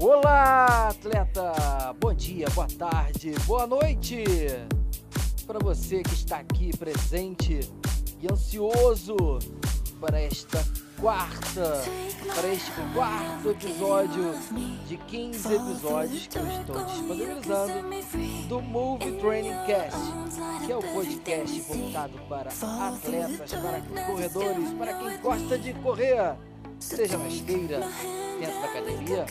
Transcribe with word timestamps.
Olá, 0.00 0.90
atleta! 0.90 1.92
Bom 1.98 2.14
dia, 2.14 2.46
boa 2.50 2.68
tarde, 2.68 3.32
boa 3.48 3.66
noite! 3.66 4.22
Para 5.44 5.58
você 5.58 6.04
que 6.04 6.14
está 6.14 6.36
aqui 6.36 6.70
presente 6.76 7.68
e 8.22 8.32
ansioso 8.32 9.16
para 10.00 10.20
esta 10.20 10.64
quarta, 11.00 11.82
para 12.32 12.48
este 12.48 12.70
quarto 12.94 13.50
episódio 13.50 14.34
de 14.86 14.96
15 14.98 15.54
episódios 15.54 16.26
que 16.28 16.38
eu 16.38 16.46
estou 16.46 16.84
disponibilizando 16.84 18.48
do 18.48 18.62
Move 18.62 19.12
Training 19.18 19.66
Cast, 19.66 19.98
que 20.64 20.70
é 20.70 20.76
o 20.76 20.82
podcast 20.94 21.60
voltado 21.62 22.18
para 22.28 22.50
atletas, 22.86 23.50
para 23.52 24.04
corredores, 24.06 24.70
para 24.74 24.94
quem 24.94 25.18
gosta 25.18 25.58
de 25.58 25.72
correr, 25.74 26.36
seja 26.78 27.18
na 27.18 27.26
esteira, 27.26 27.80
dentro 28.38 28.60
da 28.60 28.66
academia 28.66 29.26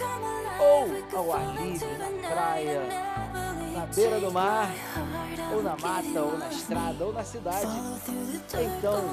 ou 0.60 1.18
ao 1.18 1.34
ar 1.34 1.56
livre, 1.56 1.88
na 1.97 2.29
praia, 2.29 2.82
na 3.74 3.86
beira 3.86 4.20
do 4.20 4.32
mar, 4.32 4.70
ou 5.54 5.64
na 5.64 5.78
mata, 5.78 6.21
ou 6.21 6.38
na 6.38 6.50
estrada, 6.50 7.06
ou 7.06 7.14
na 7.14 7.24
cidade. 7.24 7.68
Então, 8.78 9.04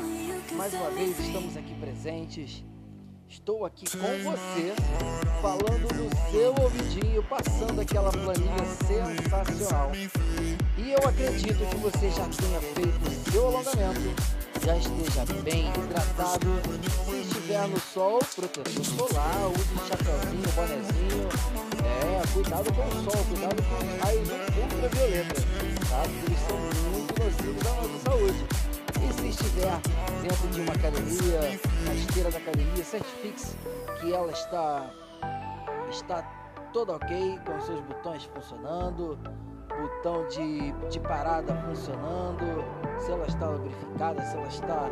mais 0.56 0.72
uma 0.74 0.90
vez 0.90 1.18
estamos 1.18 1.56
aqui 1.56 1.74
presentes. 1.74 2.64
Estou 3.28 3.64
aqui 3.64 3.84
com 3.90 4.30
você, 4.30 4.74
falando 5.42 5.92
no 5.94 6.30
seu 6.30 6.54
ouvidinho, 6.62 7.22
passando 7.24 7.80
aquela 7.80 8.10
planilha 8.10 8.64
sensacional. 8.86 9.90
E 10.78 10.92
eu 10.92 10.98
acredito 10.98 11.68
que 11.68 11.76
você 11.76 12.10
já 12.10 12.28
tenha 12.28 12.60
feito 12.60 13.08
o 13.08 13.30
seu 13.32 13.46
alongamento, 13.48 14.14
já 14.64 14.76
esteja 14.78 15.24
bem 15.42 15.68
hidratado. 15.68 16.46
Se 17.04 17.20
estiver 17.20 17.68
no 17.68 17.78
sol, 17.78 18.18
protetor 18.34 18.84
solar, 18.84 19.50
use 19.50 19.88
chapéuzinho, 19.88 20.52
bonezinho. 20.54 21.28
É, 21.84 22.32
cuidado 22.32 22.72
com 22.72 22.82
o 22.82 23.10
sol, 23.10 23.24
cuidado 23.26 23.62
com 23.62 23.76
os 23.76 24.00
raios 24.02 24.28
ultravioleta, 24.56 25.34
tá? 25.90 26.04
Eles 26.24 26.38
são 26.48 26.58
muito 26.90 27.12
nocivos 27.22 27.66
à 27.66 27.74
nossa 27.74 27.98
saúde. 28.04 28.46
E 29.02 29.12
se 29.12 29.28
estiver 29.28 29.80
dentro 30.22 30.48
de 30.48 30.60
uma 30.62 30.72
academia, 30.72 31.60
na 31.84 31.94
esteira 31.94 32.30
da 32.30 32.38
academia, 32.38 32.84
certifique-se 32.84 33.56
que 34.00 34.12
ela 34.14 34.32
está, 34.32 34.90
está 35.90 36.22
toda 36.72 36.96
ok, 36.96 37.38
com 37.44 37.60
seus 37.60 37.80
botões 37.82 38.24
funcionando, 38.24 39.18
botão 39.80 40.26
de, 40.28 40.72
de 40.88 41.00
parada 41.00 41.54
funcionando, 41.66 42.44
se 42.98 43.10
ela 43.10 43.26
está 43.26 43.48
lubrificada, 43.48 44.22
se 44.22 44.36
ela 44.36 44.46
está 44.46 44.90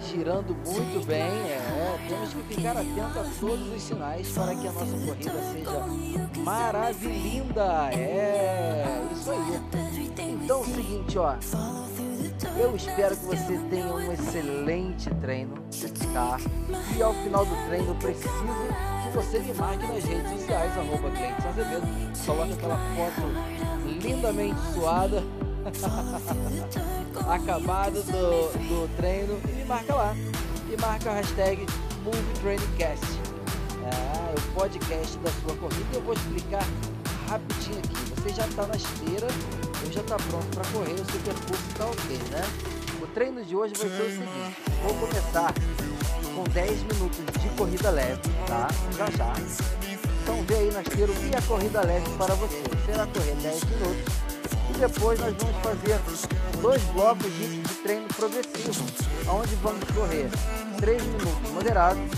girando 0.00 0.54
muito 0.54 1.06
bem. 1.06 1.22
É, 1.22 1.98
temos 2.08 2.32
que 2.32 2.54
ficar 2.54 2.72
atentos 2.72 3.16
a 3.16 3.40
todos 3.40 3.74
os 3.74 3.82
sinais 3.82 4.28
para 4.30 4.54
que 4.54 4.68
a 4.68 4.72
nossa 4.72 4.92
corrida 4.92 5.52
seja 5.52 6.42
maravilhosa. 6.42 7.90
É, 7.92 9.08
isso 9.12 9.30
aí. 9.30 9.60
Então 10.44 10.58
é 10.58 10.60
o 10.60 10.64
seguinte, 10.64 11.18
ó. 11.18 11.36
Eu 12.58 12.74
espero 12.76 13.16
que 13.16 13.24
você 13.26 13.58
tenha 13.70 13.86
um 13.86 14.12
excelente 14.12 15.10
treino, 15.16 15.54
tá? 16.12 16.38
E 16.96 17.02
ao 17.02 17.12
final 17.14 17.44
do 17.44 17.66
treino, 17.66 17.94
preciso 17.96 18.28
que 18.28 19.16
você 19.16 19.38
me 19.40 19.54
marque 19.54 19.86
nas 19.86 20.04
redes 20.04 20.30
sociais, 20.32 20.72
arroba 20.78 21.10
Cleiton 21.10 21.48
Azevedo. 21.48 21.86
Coloque 22.24 22.52
aquela 22.52 22.76
foto 22.76 23.22
lindamente 24.02 24.60
suada, 24.74 25.22
acabado 27.28 28.02
do, 28.04 28.52
do 28.68 28.96
treino 28.96 29.38
e 29.60 29.64
marca 29.64 29.94
lá. 29.94 30.14
E 30.70 30.80
marca 30.80 31.10
a 31.10 31.14
hashtag 31.14 31.66
MoveTrainingCast. 32.04 33.04
É, 33.84 34.34
o 34.38 34.54
podcast 34.54 35.18
da 35.18 35.30
sua 35.30 35.56
corrida. 35.56 35.86
Eu 35.94 36.02
vou 36.02 36.14
explicar 36.14 36.64
rapidinho 37.28 37.78
aqui. 37.78 37.96
Você 38.14 38.34
já 38.34 38.46
está 38.46 38.66
na 38.66 38.74
esteira, 38.74 39.26
ou 39.84 39.92
já 39.92 40.00
está 40.00 40.16
pronto 40.16 40.46
para 40.46 40.64
correr, 40.72 40.94
o 40.94 41.04
seu 41.04 41.20
percurso 41.20 41.62
está 41.68 41.86
ok, 41.86 42.18
né? 42.30 42.42
O 43.02 43.06
treino 43.08 43.44
de 43.44 43.54
hoje 43.54 43.74
vai 43.76 43.88
ser 43.88 44.02
o 44.02 44.10
seguinte: 44.10 44.56
vou 44.82 44.94
começar 44.94 45.54
com 46.34 46.44
10 46.44 46.82
minutos 46.82 47.18
de 47.40 47.48
corrida 47.56 47.90
leve, 47.90 48.20
tá? 48.46 48.68
Já 48.96 49.10
já. 49.10 49.32
Então 50.22 50.42
vê 50.42 50.54
aí 50.54 50.72
na 50.72 50.82
esteira 50.82 51.12
o 51.12 51.14
que 51.14 51.36
é 51.36 51.40
corrida 51.42 51.82
leve 51.82 52.10
para 52.16 52.34
você. 52.34 52.62
Vai 52.96 53.06
correr 53.06 53.34
10 53.36 53.64
minutos 53.64 54.35
depois 54.78 55.18
nós 55.20 55.34
vamos 55.38 55.56
fazer 55.62 56.00
dois 56.60 56.82
blocos 56.92 57.32
de, 57.34 57.62
treino 57.82 58.08
progressivo, 58.08 58.84
onde 59.28 59.54
vamos 59.56 59.84
correr 59.90 60.28
3 60.78 61.02
minutos 61.02 61.50
moderados 61.52 62.10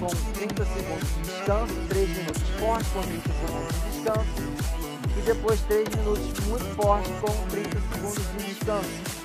com 0.00 0.06
30 0.32 0.64
segundos 0.64 1.08
de 1.08 1.22
descanso, 1.22 1.74
3 1.88 2.08
minutos 2.08 2.42
forte 2.58 2.90
com 2.90 3.02
30 3.02 3.22
segundos 3.22 3.74
de 3.74 3.90
descanso 3.90 4.76
e 5.16 5.22
depois 5.22 5.60
3 5.62 5.88
minutos 5.96 6.44
muito 6.46 6.76
forte 6.76 7.10
com 7.20 7.48
30 7.50 7.70
segundos 7.70 8.32
de 8.32 8.54
descanso. 8.54 9.16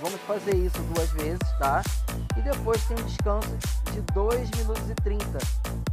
Vamos 0.00 0.20
fazer 0.20 0.54
isso 0.54 0.78
duas 0.94 1.10
vezes, 1.10 1.58
tá? 1.58 1.82
E 2.36 2.42
depois 2.42 2.82
tem 2.84 2.96
um 2.96 3.06
descanso 3.06 3.58
de 3.92 4.00
2 4.12 4.50
minutos 4.52 4.88
e 4.88 4.94
30, 4.94 5.38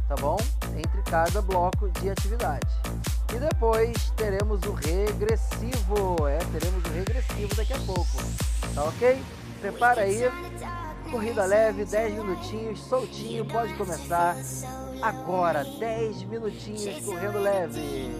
tá 0.08 0.14
bom? 0.20 0.38
Entre 0.76 1.02
cada 1.10 1.42
bloco 1.42 1.88
de 2.00 2.10
atividade. 2.10 2.66
E 3.36 3.38
depois 3.38 4.10
teremos 4.16 4.62
o 4.62 4.72
regressivo, 4.72 6.26
é, 6.26 6.38
teremos 6.38 6.82
o 6.82 6.88
regressivo 6.88 7.54
daqui 7.54 7.74
a 7.74 7.78
pouco, 7.80 8.16
tá 8.74 8.84
ok? 8.84 9.22
Prepara 9.60 10.00
aí, 10.00 10.22
corrida 11.10 11.44
leve, 11.44 11.84
10 11.84 12.14
minutinhos, 12.14 12.80
soltinho, 12.84 13.44
pode 13.44 13.74
começar 13.74 14.38
agora, 15.02 15.64
10 15.64 16.22
minutinhos 16.22 17.04
correndo 17.04 17.38
leve. 17.38 18.16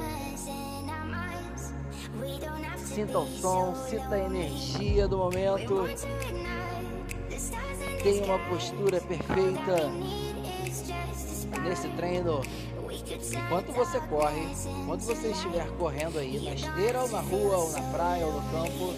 Sinta 2.76 3.18
o 3.18 3.26
som, 3.26 3.74
sinta 3.88 4.16
a 4.16 4.18
energia 4.18 5.08
do 5.08 5.16
momento. 5.16 5.88
Tenha 8.02 8.22
uma 8.22 8.38
postura 8.50 9.00
perfeita 9.00 9.90
nesse 11.62 11.88
treino. 11.96 12.42
Enquanto 13.08 13.72
você 13.72 14.00
corre, 14.00 14.40
enquanto 14.82 15.02
você 15.02 15.28
estiver 15.28 15.68
correndo 15.78 16.18
aí 16.18 16.40
na 16.40 16.54
esteira 16.54 17.02
ou 17.02 17.08
na 17.08 17.20
rua 17.20 17.56
ou 17.58 17.72
na 17.72 17.82
praia 17.92 18.26
ou 18.26 18.32
no 18.32 18.50
campo, 18.50 18.94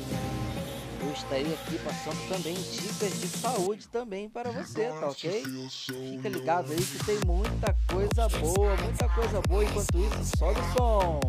eu 1.00 1.12
estarei 1.12 1.54
aqui 1.54 1.78
passando 1.78 2.28
também 2.28 2.54
dicas 2.54 3.20
de 3.20 3.28
saúde 3.28 3.86
também 3.88 4.28
para 4.28 4.50
você, 4.50 4.88
tá 4.88 5.08
ok? 5.08 5.44
Fica 5.78 6.28
ligado 6.28 6.72
aí 6.72 6.82
que 6.82 7.04
tem 7.04 7.20
muita 7.26 7.76
coisa 7.90 8.28
boa, 8.28 8.76
muita 8.76 9.08
coisa 9.10 9.40
boa. 9.42 9.64
Enquanto 9.64 9.98
isso, 9.98 10.36
sobe 10.38 10.60
o 10.60 10.72
som. 10.72 11.20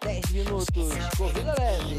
10 0.00 0.30
minutos, 0.32 0.88
corrida 1.16 1.54
leve. 1.58 1.98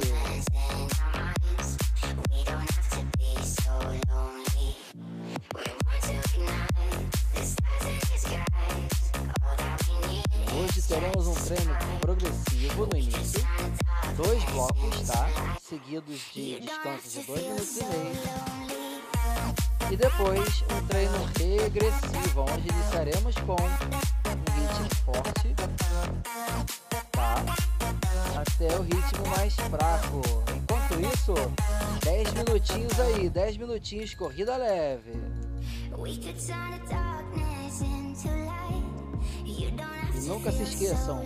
Hoje 10.58 10.82
teremos 10.88 11.28
um 11.28 11.34
treino 11.36 11.76
progressivo 12.02 12.88
no 12.88 12.98
início, 12.98 13.48
dois 14.18 14.44
blocos, 14.46 15.02
tá? 15.08 15.30
Seguidos 15.62 16.22
de 16.34 16.60
descanso 16.60 17.10
de 17.10 17.24
2 17.24 17.42
minutos 17.42 17.78
e 17.78 17.84
meio. 17.84 18.12
E 19.92 19.96
depois 19.98 20.64
um 20.72 20.88
treino 20.88 21.26
regressivo, 21.38 22.42
onde 22.42 22.68
iniciaremos 22.68 23.36
com 23.36 23.54
um 23.54 23.70
ritmo 24.56 24.90
forte, 25.06 25.54
tá? 27.12 27.44
Até 28.42 28.76
o 28.78 28.82
ritmo 28.82 29.28
mais 29.28 29.54
fraco. 29.54 30.75
Isso, 31.02 31.34
10 32.04 32.34
minutinhos 32.34 33.00
aí, 33.00 33.30
10 33.30 33.58
minutinhos, 33.58 34.14
corrida 34.14 34.56
leve. 34.56 35.12
E 39.46 40.28
nunca 40.28 40.52
se 40.52 40.64
esqueçam, 40.64 41.22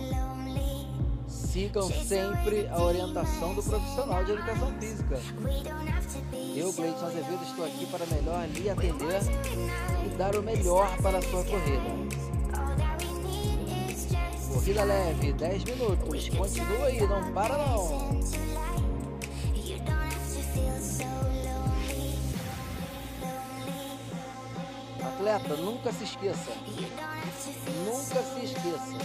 sigam 1.28 1.88
sempre 1.88 2.66
a 2.68 2.82
orientação 2.82 3.54
do 3.54 3.62
profissional 3.62 4.24
de 4.24 4.32
educação 4.32 4.72
física. 4.80 5.20
Eu, 6.56 6.72
Cleiton 6.72 7.06
Azevedo, 7.06 7.44
estou 7.44 7.64
aqui 7.64 7.86
para 7.86 8.06
melhor 8.06 8.48
lhe 8.48 8.68
atender 8.70 9.20
e 10.04 10.08
dar 10.16 10.34
o 10.36 10.42
melhor 10.42 10.96
para 10.98 11.18
a 11.18 11.22
sua 11.22 11.44
corrida. 11.44 12.20
Corrida 14.52 14.82
leve, 14.82 15.32
10 15.32 15.64
minutos. 15.64 16.28
Continua 16.28 16.86
aí, 16.86 17.00
não 17.06 17.32
para 17.32 17.56
não. 17.56 18.20
Atleta, 25.06 25.56
nunca 25.56 25.92
se 25.92 26.04
esqueça. 26.04 26.52
Nunca 27.84 28.22
se 28.22 28.44
esqueça. 28.44 28.98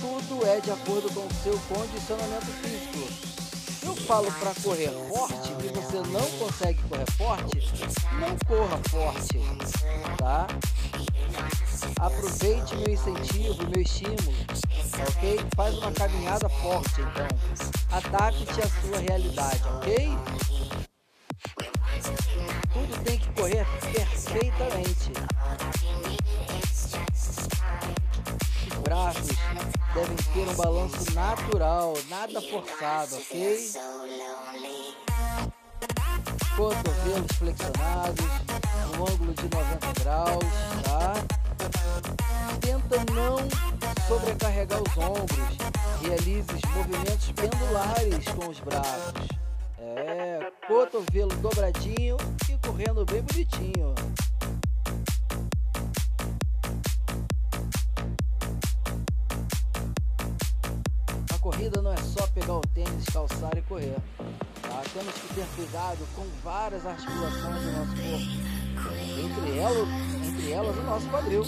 Tudo 0.00 0.46
é 0.46 0.60
de 0.60 0.70
acordo 0.70 1.12
com 1.12 1.26
o 1.26 1.34
seu 1.42 1.58
condicionamento 1.68 2.46
físico. 2.46 3.38
Eu 3.84 3.96
falo 3.96 4.30
para 4.32 4.54
correr 4.62 4.90
forte 5.08 5.50
e 5.64 5.68
você 5.68 5.96
não 6.08 6.38
consegue 6.38 6.80
correr 6.88 7.10
forte, 7.12 7.58
não 8.20 8.36
corra 8.46 8.78
forte, 8.90 9.38
tá? 10.18 10.46
Aproveite 12.00 12.76
meu 12.76 12.90
incentivo, 12.90 13.66
meu 13.70 13.82
estímulo, 13.82 14.34
ok? 15.08 15.40
Faz 15.56 15.78
uma 15.78 15.92
caminhada 15.92 16.48
forte, 16.48 17.00
então. 17.00 17.28
Adapte 17.90 18.60
a 18.60 18.68
sua 18.80 18.98
realidade, 18.98 19.62
ok? 19.76 20.18
Tudo 22.72 23.04
tem 23.04 23.18
que 23.18 23.28
correr 23.32 23.66
perfeitamente. 23.92 25.12
Os 28.66 28.78
braços 28.82 29.36
devem 29.94 30.16
ter 30.16 30.48
um 30.48 30.54
balanço 30.54 31.14
natural, 31.14 31.94
nada 32.08 32.40
forçado, 32.40 33.16
ok? 33.16 33.70
Cotovelos 36.56 37.32
flexionados, 37.38 38.26
no 38.96 39.08
ângulo 39.08 39.34
de 39.34 39.42
90 39.42 40.00
graus, 40.00 40.44
tá? 40.84 41.14
Tenta 42.60 43.12
não 43.12 43.38
sobrecarregar 44.08 44.80
os 44.82 44.96
ombros. 44.96 45.58
Realize 46.02 46.46
os 46.52 46.70
movimentos 46.74 47.32
pendulares 47.32 48.24
com 48.28 48.48
os 48.48 48.60
braços. 48.60 49.28
É, 49.78 50.37
cotovelo 50.68 51.34
dobradinho 51.36 52.18
e 52.46 52.66
correndo 52.66 53.02
bem 53.06 53.22
bonitinho. 53.22 53.94
A 61.34 61.38
corrida 61.38 61.80
não 61.80 61.90
é 61.90 61.96
só 61.96 62.26
pegar 62.26 62.58
o 62.58 62.60
tênis, 62.60 63.06
calçar 63.10 63.56
e 63.56 63.62
correr. 63.62 63.96
Tá? 64.60 64.82
Temos 64.92 65.14
que 65.14 65.34
ter 65.34 65.46
cuidado 65.56 66.06
com 66.14 66.26
várias 66.44 66.84
articulações 66.84 67.62
do 67.62 67.72
nosso 67.72 67.96
corpo. 67.96 68.48
Entre 69.18 69.58
elas, 69.58 69.88
entre 70.28 70.50
elas 70.52 70.76
o 70.76 70.82
nosso 70.82 71.08
quadril. 71.08 71.44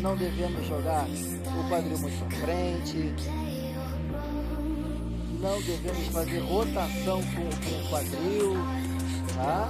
Não 0.00 0.16
devemos 0.16 0.64
jogar 0.68 1.04
o 1.08 1.68
quadril 1.68 1.98
muito 1.98 2.18
para 2.28 2.38
frente. 2.38 3.45
Devemos 5.54 6.08
fazer 6.08 6.38
rotação 6.40 7.22
com, 7.22 7.44
com 7.44 7.84
o 7.84 7.88
quadril. 7.88 8.54
Tá? 9.34 9.68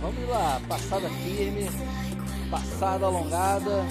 Vamos 0.00 0.28
lá, 0.28 0.60
passada 0.68 1.08
firme, 1.08 1.70
passada 2.50 3.06
alongada, 3.06 3.84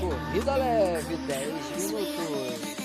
corrida 0.00 0.56
leve, 0.56 1.16
10 1.16 1.92
minutos. 1.92 2.78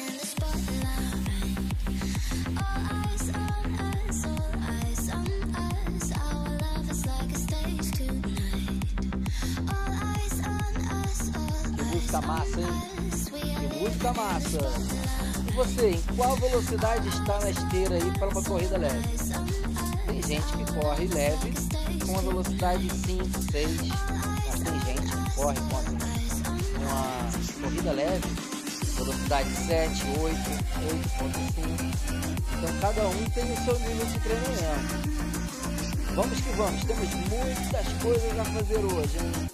música 12.13 12.21
massa, 12.21 12.61
hein? 12.61 12.93
Que 13.69 13.79
música 13.79 14.13
massa! 14.13 15.12
Você, 15.55 15.91
em 15.91 16.15
qual 16.15 16.35
velocidade 16.37 17.07
está 17.09 17.39
na 17.39 17.51
esteira 17.51 17.95
aí 17.95 18.11
para 18.17 18.27
uma 18.29 18.43
corrida 18.43 18.75
leve? 18.77 19.07
Tem 20.07 20.21
gente 20.23 20.57
que 20.57 20.73
corre 20.73 21.07
leve 21.07 21.53
com 22.05 22.17
a 22.17 22.21
velocidade 22.21 22.89
5, 22.89 23.51
6, 23.51 23.77
mas 24.47 24.59
tem 24.61 24.79
gente 24.81 25.11
que 25.15 25.35
corre 25.35 25.55
com 25.59 25.65
uma 26.81 27.31
corrida 27.61 27.91
leve, 27.91 28.27
velocidade 28.95 29.49
7, 29.67 30.03
8, 30.21 30.37
8.5. 31.21 31.93
Então 32.57 32.79
cada 32.81 33.07
um 33.07 33.29
tem 33.29 33.53
o 33.53 33.63
seu 33.63 33.79
nível 33.79 34.05
de 34.07 34.19
treinamento. 34.19 35.32
Vamos 36.15 36.39
que 36.41 36.49
vamos, 36.51 36.83
temos 36.83 37.09
muitas 37.11 37.87
coisas 38.03 38.39
a 38.39 38.45
fazer 38.45 38.77
hoje, 38.77 39.17
hein? 39.17 39.49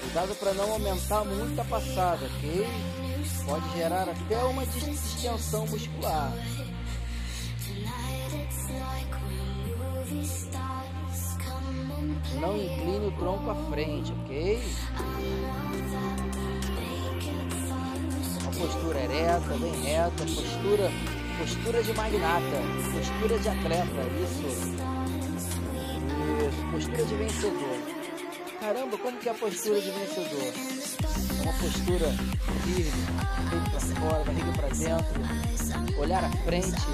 Cuidado 0.00 0.34
para 0.40 0.54
não 0.54 0.72
aumentar 0.72 1.24
muito 1.24 1.60
a 1.60 1.64
passada, 1.64 2.26
ok? 2.26 2.66
Pode 3.44 3.72
gerar 3.76 4.08
até 4.08 4.38
uma 4.38 4.66
distensão 4.66 5.68
muscular. 5.68 6.32
Não 12.40 12.56
incline 12.56 13.06
o 13.06 13.12
tronco 13.12 13.50
à 13.50 13.54
frente, 13.70 14.12
ok? 14.12 14.62
Uma 18.42 18.52
postura 18.52 18.98
ereta, 18.98 19.56
bem 19.58 19.82
reta, 19.84 20.24
postura, 20.24 20.90
postura 21.38 21.82
de 21.82 21.92
magnata, 21.92 22.62
postura 22.92 23.38
de 23.38 23.48
atleta, 23.48 24.02
isso. 24.22 24.46
Isso, 26.46 26.70
postura 26.70 27.04
de 27.04 27.14
vencedor. 27.14 27.78
Caramba, 28.60 28.98
como 28.98 29.18
que 29.18 29.28
é 29.28 29.32
a 29.32 29.34
postura 29.34 29.80
de 29.80 29.90
vencedor? 29.90 30.52
Uma 31.42 31.52
postura 31.52 32.08
firme, 32.64 32.90
peito 33.50 33.70
para 33.70 33.80
fora, 33.80 34.24
barriga 34.24 34.52
para 34.52 34.68
dentro, 34.68 36.00
olhar 36.00 36.24
à 36.24 36.30
frente. 36.30 36.86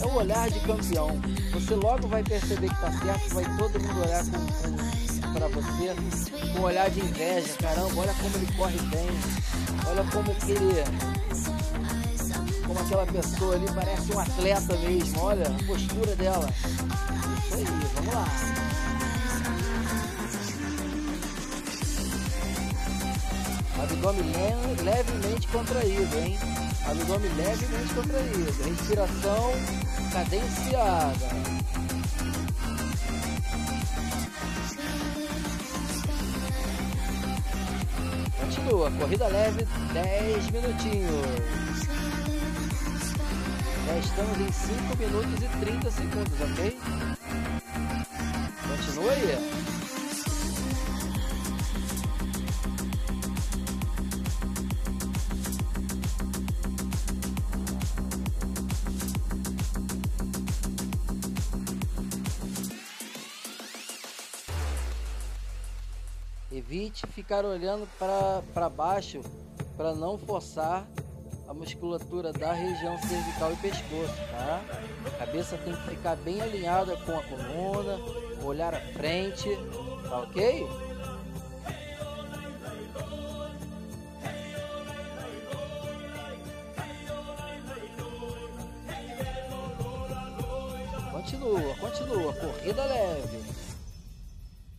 É 0.00 0.06
o 0.06 0.14
olhar 0.14 0.50
de 0.50 0.60
campeão. 0.60 1.20
Você 1.52 1.74
logo 1.74 2.08
vai 2.08 2.22
perceber 2.22 2.68
que 2.68 2.74
está 2.74 2.92
certo, 2.92 3.34
vai 3.34 3.44
todo 3.56 3.80
mundo 3.80 4.02
olhar 4.02 4.24
para 5.32 5.48
você 5.48 5.94
com 6.52 6.60
um 6.60 6.62
olhar 6.62 6.90
de 6.90 7.00
inveja. 7.00 7.54
Caramba, 7.60 8.00
olha 8.00 8.14
como 8.14 8.36
ele 8.36 8.52
corre 8.56 8.78
bem. 8.78 9.08
Olha 9.86 10.04
como 10.10 10.34
que 10.34 10.52
ele 10.52 11.23
como 12.74 12.80
aquela 12.80 13.06
pessoa 13.06 13.54
ali 13.54 13.66
parece 13.72 14.12
um 14.12 14.18
atleta 14.18 14.76
mesmo. 14.78 15.20
Olha 15.20 15.46
a 15.46 15.64
postura 15.64 16.16
dela. 16.16 16.48
Isso 17.44 17.54
aí, 17.54 17.64
vamos 17.94 18.14
lá. 18.14 18.26
Abdômen 23.82 24.32
levemente 24.82 25.48
contraído, 25.48 26.18
hein? 26.18 26.38
Abdômen 26.86 27.30
levemente 27.34 27.94
contraído. 27.94 28.64
Respiração 28.64 29.52
cadenciada. 30.12 31.54
Continua, 38.40 38.90
corrida 38.90 39.28
leve, 39.28 39.66
10 39.92 40.50
minutinhos. 40.50 41.63
Já 43.86 43.98
estamos 43.98 44.38
em 44.40 44.50
5 44.50 44.96
minutos 44.96 45.42
e 45.42 45.48
30 45.60 45.90
segundos, 45.90 46.40
ok? 46.40 46.78
Continua 48.66 49.12
aí. 49.12 49.74
Evite 66.50 67.06
ficar 67.08 67.44
olhando 67.44 67.86
para 67.98 68.70
baixo 68.70 69.20
para 69.76 69.94
não 69.94 70.16
forçar 70.16 70.86
a 71.46 71.54
musculatura 71.54 72.32
da 72.32 72.52
região 72.52 72.98
cervical 72.98 73.52
e 73.52 73.56
pescoço, 73.56 74.14
tá? 74.30 74.62
A 75.06 75.10
cabeça 75.18 75.56
tem 75.58 75.74
que 75.74 75.90
ficar 75.90 76.16
bem 76.16 76.40
alinhada 76.40 76.96
com 76.98 77.16
a 77.16 77.22
coluna, 77.22 77.98
olhar 78.42 78.74
à 78.74 78.80
frente, 78.80 79.48
tá 80.08 80.20
ok? 80.20 80.66
Continua, 91.12 91.74
continua, 91.76 92.32
corrida 92.34 92.84
leve. 92.84 93.44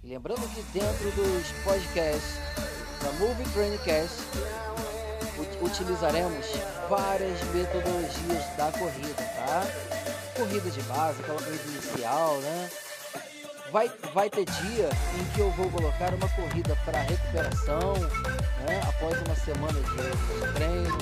Lembrando 0.03 0.47
que 0.53 0.61
dentro 0.77 1.11
dos 1.11 1.51
podcasts 1.63 2.37
da 3.01 3.11
Movie 3.13 3.43
Trainingcast 3.53 4.21
utilizaremos 5.65 6.45
várias 6.89 7.41
metodologias 7.53 8.45
da 8.55 8.71
corrida, 8.71 9.23
tá? 9.35 9.63
Corrida 10.37 10.69
de 10.69 10.81
base, 10.83 11.19
aquela 11.21 11.41
corrida 11.41 11.63
inicial, 11.65 12.37
né? 12.37 12.69
Vai, 13.71 13.91
vai 14.13 14.29
ter 14.29 14.45
dia 14.45 14.89
em 15.19 15.25
que 15.33 15.39
eu 15.39 15.51
vou 15.51 15.69
colocar 15.69 16.13
uma 16.13 16.29
corrida 16.29 16.77
para 16.85 17.01
recuperação, 17.01 17.93
né? 18.65 18.81
Após 18.87 19.19
uma 19.21 19.35
semana 19.35 19.79
de 19.79 20.53
treino. 20.53 20.97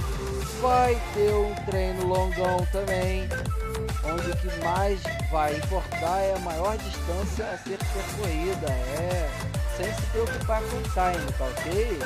Vai 0.61 0.99
ter 1.13 1.33
um 1.33 1.53
treino 1.65 2.05
longão 2.07 2.65
também, 2.71 3.27
onde 4.05 4.31
o 4.31 4.37
que 4.37 4.63
mais 4.63 4.99
vai 5.29 5.55
importar 5.57 6.19
é 6.19 6.35
a 6.35 6.39
maior 6.39 6.77
distância 6.77 7.45
a 7.45 7.57
ser 7.57 7.77
percorrida, 7.77 8.71
é 8.71 9.29
sem 9.75 9.93
se 9.93 10.01
preocupar 10.11 10.61
com 10.61 10.77
o 10.77 10.83
time, 10.83 11.31
tá 11.37 11.45
ok? 11.45 11.99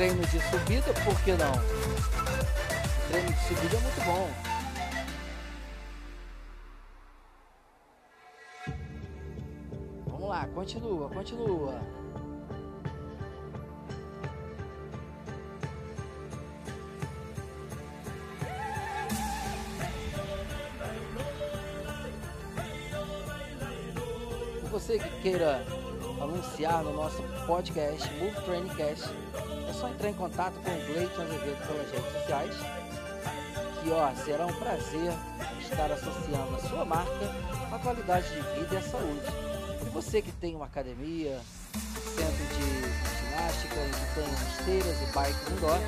treino 0.00 0.22
de 0.22 0.40
subida, 0.40 0.94
por 1.04 1.20
que 1.20 1.32
não? 1.32 1.52
O 1.52 3.10
treino 3.10 3.30
de 3.30 3.38
subida 3.46 3.76
é 3.76 3.80
muito 3.80 4.00
bom. 4.06 4.30
Vamos 10.06 10.28
lá, 10.30 10.46
continua, 10.54 11.10
continua. 11.10 11.82
Você 24.70 24.98
que 24.98 25.20
queira 25.20 25.62
anunciar 26.22 26.82
no 26.84 26.94
nosso 26.94 27.22
podcast 27.46 28.10
Move 28.14 28.40
Training 28.46 28.74
Cast 28.76 29.10
só 29.80 29.88
entrar 29.88 30.10
em 30.10 30.14
contato 30.14 30.54
com 30.62 30.70
o 30.70 30.86
Gleiton 30.86 31.22
Azevedo 31.22 31.66
pelas 31.66 31.90
redes 31.90 32.12
sociais. 32.12 32.54
Que 33.82 33.90
ó, 33.90 34.14
será 34.24 34.46
um 34.46 34.52
prazer 34.52 35.12
estar 35.60 35.90
associando 35.90 36.54
a 36.54 36.68
sua 36.68 36.84
marca 36.84 37.34
à 37.72 37.78
qualidade 37.78 38.28
de 38.28 38.40
vida 38.60 38.74
e 38.74 38.76
à 38.76 38.82
saúde. 38.82 39.26
E 39.86 39.88
você 39.88 40.20
que 40.20 40.32
tem 40.32 40.54
uma 40.54 40.66
academia, 40.66 41.40
centro 42.14 42.44
de 42.56 43.24
ginástica, 43.24 43.74
que 43.74 44.14
tem 44.14 44.28
esteiras 44.50 45.00
e 45.00 45.12
bike 45.14 45.52
indoor, 45.52 45.78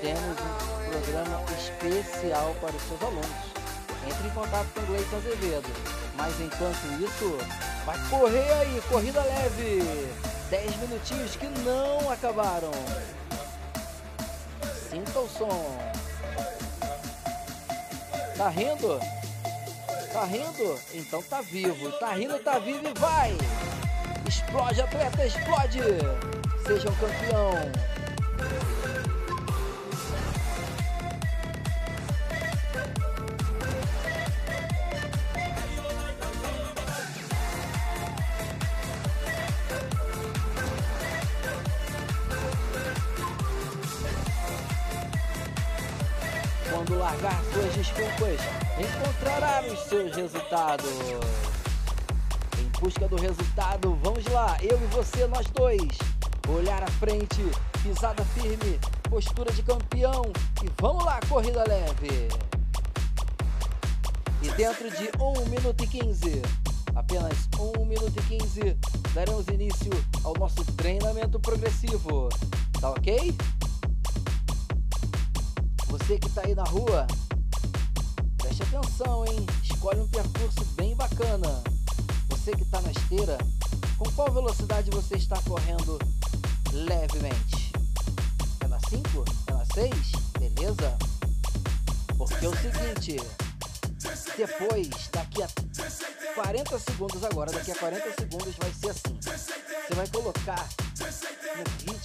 temos 0.00 0.40
um 0.40 0.90
programa 0.90 1.44
especial 1.52 2.56
para 2.60 2.74
os 2.74 2.82
seus 2.82 3.02
alunos. 3.02 3.56
Entre 4.08 4.26
em 4.26 4.30
contato 4.30 4.68
com 4.72 4.80
o 4.80 4.86
Gleiton 4.86 5.16
Azevedo. 5.16 5.68
Mas 6.16 6.40
enquanto 6.40 6.86
isso, 7.02 7.36
Vai 7.86 7.96
correr 8.10 8.52
aí, 8.52 8.82
corrida 8.88 9.22
leve. 9.22 9.80
10 10.50 10.76
minutinhos 10.76 11.34
que 11.36 11.46
não 11.64 12.10
acabaram. 12.10 12.70
Sinta 14.88 15.18
o 15.18 15.28
som. 15.28 15.78
Tá 18.36 18.48
rindo? 18.48 19.00
Tá 20.12 20.24
rindo? 20.24 20.78
Então 20.94 21.22
tá 21.22 21.40
vivo. 21.40 21.90
Tá 21.98 22.12
rindo, 22.12 22.38
tá 22.38 22.58
vivo 22.58 22.86
e 22.86 22.98
vai! 22.98 23.36
Explode, 24.26 24.82
atleta, 24.82 25.26
explode! 25.26 25.80
Seja 26.66 26.90
um 26.90 26.94
campeão. 26.94 27.95
Resultados. 50.26 50.90
Em 52.58 52.80
busca 52.80 53.06
do 53.06 53.16
resultado, 53.16 53.96
vamos 54.02 54.24
lá, 54.26 54.56
eu 54.60 54.76
e 54.76 54.86
você, 54.86 55.26
nós 55.28 55.46
dois. 55.54 55.86
Olhar 56.48 56.82
à 56.82 56.86
frente, 56.86 57.42
pisada 57.82 58.24
firme, 58.24 58.78
postura 59.08 59.52
de 59.52 59.62
campeão 59.62 60.22
e 60.64 60.70
vamos 60.80 61.04
lá, 61.04 61.20
corrida 61.28 61.64
leve. 61.68 62.28
E 64.42 64.48
dentro 64.50 64.90
de 64.90 65.10
1 65.20 65.48
minuto 65.48 65.84
e 65.84 65.86
15, 65.86 66.42
apenas 66.94 67.48
1 67.58 67.84
minuto 67.84 68.12
e 68.16 68.38
15, 68.38 68.76
daremos 69.14 69.46
início 69.46 69.92
ao 70.24 70.34
nosso 70.34 70.64
treinamento 70.72 71.38
progressivo. 71.38 72.28
Tá 72.80 72.90
ok? 72.90 73.36
Você 75.88 76.18
que 76.18 76.26
está 76.26 76.42
aí 76.44 76.54
na 76.54 76.64
rua, 76.64 77.06
preste 78.56 78.74
atenção, 78.74 79.24
hein? 79.26 79.46
Escolhe 79.62 80.00
um 80.00 80.08
percurso 80.08 80.64
bem 80.76 80.94
bacana. 80.94 81.62
Você 82.30 82.52
que 82.52 82.62
está 82.62 82.80
na 82.80 82.90
esteira, 82.90 83.36
com 83.98 84.10
qual 84.12 84.32
velocidade 84.32 84.90
você 84.90 85.16
está 85.16 85.40
correndo 85.42 85.98
levemente? 86.72 87.72
É 88.60 88.68
na 88.68 88.78
5? 88.88 89.24
É 89.48 89.52
na 89.52 89.64
6? 89.66 89.90
Beleza? 90.38 90.96
Porque 92.16 92.46
é 92.46 92.48
o 92.48 92.56
seguinte, 92.56 93.16
depois, 94.36 95.08
daqui 95.12 95.42
a 95.42 95.48
40 96.34 96.78
segundos 96.78 97.24
agora, 97.24 97.52
daqui 97.52 97.72
a 97.72 97.76
40 97.76 98.14
segundos 98.18 98.54
vai 98.58 98.72
ser 98.72 98.90
assim. 98.90 99.18
Você 99.20 99.94
vai 99.94 100.08
colocar 100.08 100.66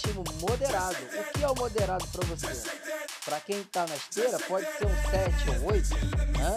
ritmo 0.01 0.23
moderado. 0.39 0.95
O 0.95 1.33
que 1.33 1.43
é 1.43 1.47
o 1.47 1.55
moderado 1.55 2.07
para 2.07 2.25
você? 2.25 2.69
Para 3.23 3.39
quem 3.41 3.61
está 3.61 3.85
na 3.85 3.95
esteira, 3.95 4.39
pode 4.39 4.65
ser 4.77 4.85
um 4.85 5.11
7 5.11 5.49
ou 5.61 5.71
8, 5.71 5.89
né? 6.37 6.55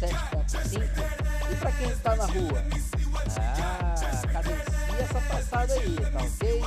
7.5. 0.00 1.52
E 1.52 1.56
para 1.56 1.72
quem 1.72 1.88
está 1.90 2.16
na 2.16 2.24
rua? 2.26 2.64
Ah, 3.38 3.94
cadencia 4.32 4.80
essa 5.00 5.20
passada 5.20 5.74
aí, 5.74 5.96
tá 5.96 6.18
ok? 6.18 6.62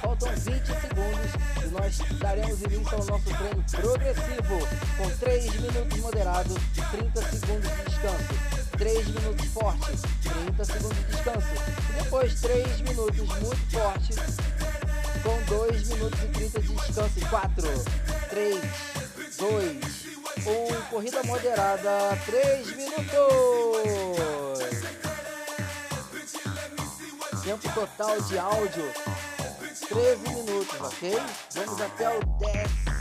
Faltam 0.00 0.28
20 0.34 0.66
segundos 0.66 1.30
e 1.62 1.68
nós 1.68 2.18
daremos 2.18 2.62
início 2.62 2.96
ao 2.96 3.04
nosso 3.04 3.24
treino 3.24 3.64
progressivo 3.70 4.68
com 4.96 5.10
3 5.18 5.60
minutos 5.60 5.98
moderado, 5.98 6.54
30 6.90 7.22
segundos 7.22 7.70
de 7.70 7.84
descanso. 7.84 8.56
3 8.78 9.06
minutos 9.08 9.46
forte, 9.46 9.92
30 10.22 10.64
segundos 10.64 10.98
de 10.98 11.04
descanso. 11.04 11.46
E 11.90 12.02
depois 12.02 12.40
3 12.40 12.80
minutos 12.82 13.16
muito 13.16 13.70
forte, 13.70 14.14
com 15.26 15.42
2 15.42 15.88
minutos 15.88 16.22
e 16.22 16.28
30 16.28 16.60
de 16.60 16.68
descanso. 16.68 17.20
4, 17.28 17.62
3, 18.30 18.60
2, 19.38 20.06
1. 20.46 20.82
Corrida 20.88 21.22
moderada, 21.24 22.16
3 22.24 22.76
minutos. 22.76 23.16
Tempo 27.42 27.74
total 27.74 28.20
de 28.22 28.38
áudio, 28.38 28.92
13 29.88 30.34
minutos, 30.34 30.80
ok? 30.80 31.16
Vamos 31.54 31.80
até 31.80 32.08
o 32.08 32.20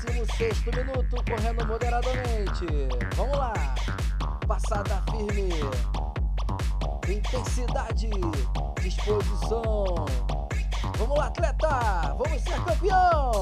16 0.06 0.66
minuto, 0.66 1.16
correndo 1.30 1.66
moderadamente. 1.66 2.66
Vamos 3.16 3.38
lá. 3.38 3.54
Passada 4.48 5.04
firme. 5.12 5.50
Intensidade. 7.08 8.10
Disposição. 8.82 10.45
Vamos 10.98 11.18
lá, 11.18 11.28
atleta! 11.28 12.16
Vamos 12.18 12.42
ser 12.42 12.64
campeão! 12.64 13.42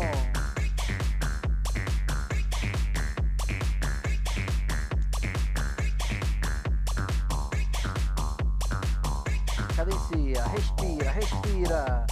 Cadencia, 9.75 10.43
respira, 10.45 11.11
respira. 11.11 12.05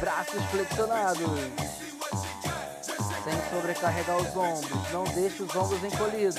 Braços 0.00 0.42
flexionados. 0.50 1.40
Sem 3.24 3.50
sobrecarregar 3.50 4.16
os 4.16 4.36
ombros. 4.36 4.92
Não 4.92 5.04
deixe 5.04 5.42
os 5.42 5.56
ombros 5.56 5.82
encolhidos. 5.84 6.36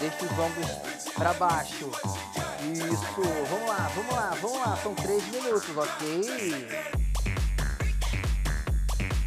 Deixe 0.00 0.24
os 0.24 0.38
ombros 0.38 1.12
para 1.14 1.32
baixo. 1.34 1.90
Isso, 2.72 3.22
vamos 3.50 3.68
lá, 3.68 3.90
vamos 3.94 4.14
lá, 4.14 4.30
vamos 4.40 4.58
lá. 4.58 4.76
São 4.82 4.94
três 4.94 5.22
minutos, 5.28 5.76
ok? 5.76 6.68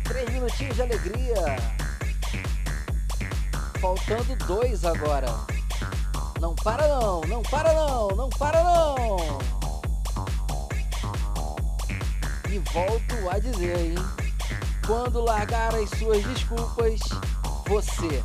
Três 0.03 0.29
minutinhos 0.29 0.75
de 0.75 0.82
alegria. 0.82 1.56
Faltando 3.79 4.36
dois 4.48 4.84
agora. 4.84 5.27
Não 6.41 6.56
para 6.56 6.88
não, 6.88 7.22
não 7.22 7.44
para 7.44 7.74
não, 7.74 8.08
não 8.10 8.29
para 8.29 8.63
não. 8.63 9.39
E 12.50 12.60
volto 12.72 13.29
a 13.29 13.39
dizer, 13.39 13.77
hein? 13.77 13.96
Quando 14.86 15.22
largar 15.22 15.75
as 15.75 15.89
suas 15.91 16.24
desculpas, 16.24 17.00
você 17.67 18.24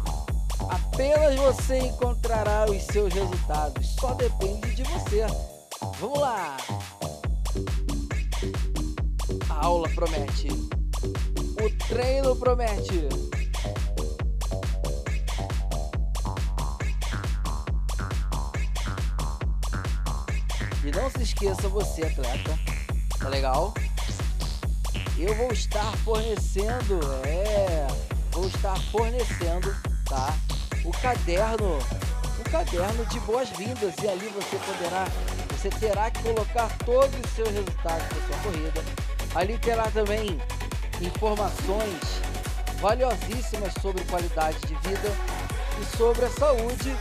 Apenas 0.69 1.35
você 1.37 1.79
encontrará 1.79 2.67
os 2.71 2.83
seus 2.85 3.13
resultados. 3.13 3.95
Só 3.99 4.15
depende 4.15 4.61
de 4.61 4.62
você. 4.93 5.27
Vamos 5.99 6.19
lá! 6.19 6.57
A 9.49 9.65
aula 9.65 9.89
promete. 9.91 10.49
O 10.49 11.87
treino 11.89 12.37
promete. 12.37 13.09
E 20.85 20.91
não 20.91 21.11
se 21.11 21.23
esqueça 21.23 21.69
você, 21.69 22.05
atleta. 22.05 22.59
Tá 23.19 23.29
legal? 23.29 23.73
Eu 25.17 25.35
vou 25.37 25.53
estar 25.53 25.97
fornecendo, 25.99 26.99
é, 27.25 27.87
vou 28.33 28.47
estar 28.47 28.77
fornecendo, 28.91 29.75
tá? 30.09 30.35
o 30.85 30.91
caderno, 30.91 31.79
caderno 32.53 33.07
de 33.07 33.19
boas-vindas 33.21 33.95
e 34.03 34.09
ali 34.09 34.29
você 34.29 34.57
poderá, 34.59 35.07
você 35.51 35.71
terá 35.71 36.11
que 36.11 36.23
colocar 36.23 36.69
todos 36.85 37.19
os 37.19 37.31
seus 37.31 37.49
resultados 37.49 38.07
da 38.09 38.27
sua 38.27 38.43
corrida. 38.43 38.83
Ali 39.35 39.57
terá 39.57 39.91
também 39.91 40.39
informações 41.01 42.21
valiosíssimas 42.79 43.73
sobre 43.81 44.05
qualidade 44.05 44.59
de 44.67 44.75
vida 44.87 45.09
e 45.81 45.97
sobre 45.97 46.27
a 46.27 46.31
saúde 46.31 46.95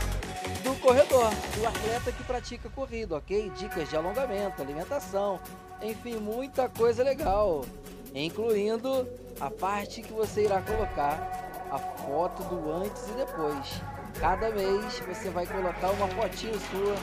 do 0.63 0.74
corredor, 0.79 1.29
do 1.29 1.67
atleta 1.67 2.13
que 2.13 2.24
pratica 2.24 2.70
corrida, 2.70 3.17
ok? 3.17 3.51
Dicas 3.58 3.89
de 3.89 3.98
alongamento, 3.98 4.62
alimentação, 4.62 5.38
enfim, 5.81 6.15
muita 6.15 6.70
coisa 6.70 7.03
legal, 7.03 7.65
incluindo 8.15 9.05
a 9.38 9.51
parte 9.51 10.01
que 10.01 10.13
você 10.13 10.46
irá 10.46 10.62
colocar 10.62 11.51
a 11.70 11.77
foto 11.77 12.41
do 12.43 12.72
antes 12.72 13.05
e 13.10 13.12
depois. 13.12 13.90
Cada 14.21 14.51
mês 14.51 14.99
você 14.99 15.31
vai 15.31 15.47
colocar 15.47 15.89
uma 15.89 16.07
fotinho 16.09 16.53
sua 16.69 16.95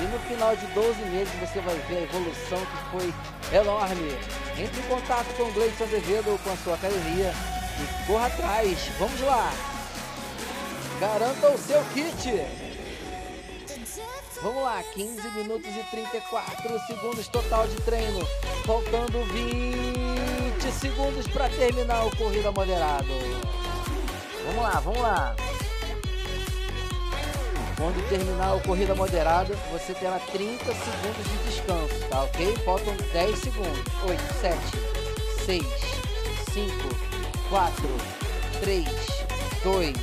e 0.00 0.02
no 0.06 0.18
final 0.20 0.54
de 0.54 0.64
12 0.68 1.00
meses 1.06 1.34
você 1.40 1.60
vai 1.60 1.74
ver 1.88 1.96
a 1.96 2.02
evolução 2.02 2.58
que 2.60 2.90
foi 2.92 3.58
enorme. 3.58 4.12
Entre 4.56 4.80
em 4.80 4.88
contato 4.88 5.26
com 5.36 5.42
o 5.42 5.52
Gleison 5.52 5.82
Azevedo 5.82 6.30
ou 6.30 6.38
com 6.38 6.52
a 6.52 6.56
sua 6.58 6.74
academia 6.74 7.32
e 7.80 8.06
corra 8.06 8.28
atrás. 8.28 8.78
Vamos 9.00 9.20
lá! 9.22 9.50
Garanta 11.00 11.50
o 11.50 11.58
seu 11.58 11.82
kit! 11.92 12.46
Vamos 14.40 14.62
lá, 14.62 14.80
15 14.94 15.28
minutos 15.30 15.74
e 15.74 15.82
34 15.90 16.86
segundos 16.86 17.26
total 17.26 17.66
de 17.66 17.80
treino. 17.82 18.24
Faltando 18.64 19.24
20 19.24 20.72
segundos 20.72 21.26
para 21.26 21.48
terminar 21.48 22.06
o 22.06 22.16
corrida 22.16 22.52
moderado. 22.52 23.08
Vamos 24.46 24.62
lá, 24.62 24.80
vamos 24.80 25.00
lá. 25.00 25.34
Quando 27.76 28.08
terminar 28.08 28.54
o 28.54 28.60
corrida 28.62 28.94
moderada, 28.94 29.54
você 29.72 29.94
terá 29.94 30.18
30 30.18 30.64
segundos 30.64 31.24
de 31.24 31.50
descanso, 31.50 32.08
tá 32.08 32.22
ok? 32.22 32.56
Faltam 32.64 32.94
10 33.12 33.38
segundos. 33.38 33.82
8, 34.08 34.22
7, 34.40 34.58
6, 35.44 35.64
5, 36.52 36.72
4, 37.50 37.88
3, 38.60 38.88
2, 39.64 39.96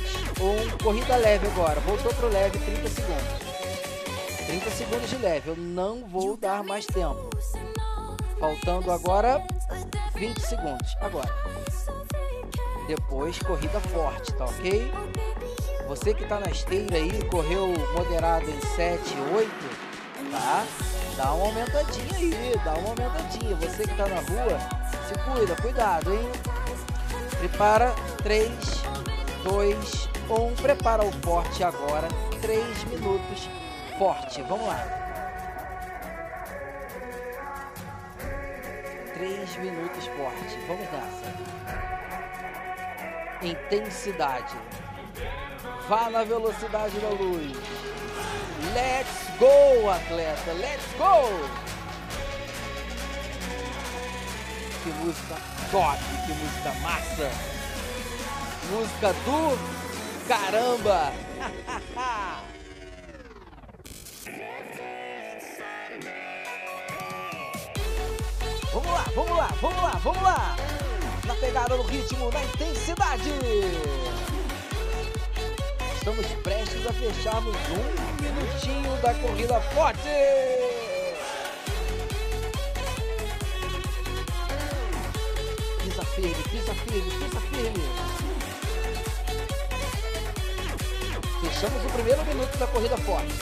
1. 0.74 0.84
Corrida 0.84 1.16
leve 1.16 1.46
agora. 1.46 1.80
Voltou 1.80 2.12
pro 2.14 2.28
leve, 2.28 2.58
30 2.58 2.88
segundos. 2.88 3.52
30 4.46 4.70
segundos 4.70 5.10
de 5.10 5.16
leve. 5.16 5.50
Eu 5.50 5.56
não 5.56 6.04
vou 6.06 6.36
dar 6.36 6.62
mais 6.62 6.84
tempo. 6.84 7.30
Faltando 8.38 8.90
agora 8.90 9.42
20 10.14 10.40
segundos. 10.40 10.96
Agora. 11.00 11.30
Depois, 12.86 13.38
corrida 13.38 13.80
forte, 13.80 14.32
tá 14.34 14.44
ok? 14.44 14.92
Você 15.92 16.14
que 16.14 16.24
tá 16.24 16.40
na 16.40 16.48
esteira 16.48 16.96
aí, 16.96 17.22
correu 17.28 17.68
moderado 17.94 18.48
em 18.48 18.60
7, 18.62 19.14
8, 19.34 19.50
tá? 20.30 20.64
Dá 21.18 21.34
uma 21.34 21.48
aumentadinha 21.48 22.16
aí, 22.16 22.58
dá 22.64 22.72
uma 22.76 22.88
aumentadinha. 22.88 23.54
Você 23.56 23.86
que 23.86 23.94
tá 23.94 24.08
na 24.08 24.22
rua, 24.22 24.58
se 25.06 25.12
cuida, 25.18 25.54
cuidado, 25.60 26.14
hein? 26.14 26.30
Prepara 27.38 27.94
3, 28.22 28.50
2, 29.44 30.08
1. 30.30 30.54
Prepara 30.62 31.04
o 31.04 31.12
forte 31.20 31.62
agora. 31.62 32.08
3 32.40 32.84
minutos 32.84 33.50
forte. 33.98 34.40
Vamos 34.44 34.66
lá. 34.66 34.82
3 39.12 39.56
minutos 39.58 40.06
forte. 40.06 40.58
Vamos 40.66 40.90
nessa 40.90 41.34
intensidade. 43.42 44.56
Vá 45.88 46.10
na 46.10 46.24
velocidade 46.24 46.98
da 47.00 47.08
luz. 47.08 47.56
Let's 48.74 49.30
go, 49.38 49.90
atleta. 49.90 50.52
Let's 50.52 50.86
go! 50.96 51.22
Que 54.82 54.90
música 54.90 55.36
top, 55.70 55.98
que 56.26 56.32
música 56.32 56.72
massa. 56.80 57.30
Música 58.70 59.12
do 59.24 59.58
caramba. 60.28 61.12
vamos 68.72 68.92
lá, 68.92 69.04
vamos 69.14 69.36
lá, 69.36 69.48
vamos 69.60 69.82
lá, 69.82 70.00
vamos 70.02 70.22
lá 70.22 70.56
na 71.26 71.34
pegada, 71.36 71.76
no 71.76 71.82
ritmo, 71.82 72.30
na 72.30 72.44
intensidade. 72.44 73.30
Estamos 76.02 76.26
prestes 76.42 76.84
a 76.84 76.92
fecharmos 76.94 77.54
um 77.54 78.22
minutinho 78.22 78.96
da 79.00 79.14
corrida 79.14 79.60
forte. 79.60 80.08
Pisa 85.84 86.04
firme, 86.06 86.34
pisa 86.50 86.74
firme, 86.74 87.08
pisa 87.08 87.40
firme. 87.40 87.84
Fechamos 91.40 91.84
o 91.84 91.90
primeiro 91.94 92.24
minuto 92.24 92.58
da 92.58 92.66
corrida 92.66 92.96
forte. 92.96 93.32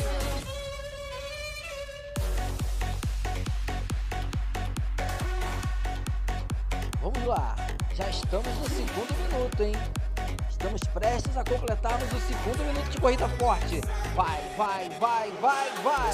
Estamos 8.11 8.55
no 8.59 8.69
segundo 8.69 9.15
minuto, 9.33 9.63
hein? 9.63 10.00
Estamos 10.61 10.83
prestes 10.93 11.37
a 11.39 11.43
completarmos 11.43 12.13
o 12.13 12.21
segundo 12.21 12.63
minuto 12.67 12.91
de 12.91 13.01
corrida 13.01 13.27
forte. 13.31 13.81
Vai, 14.15 14.43
vai, 14.59 14.91
vai, 15.01 15.31
vai, 15.41 15.71
vai. 15.83 16.11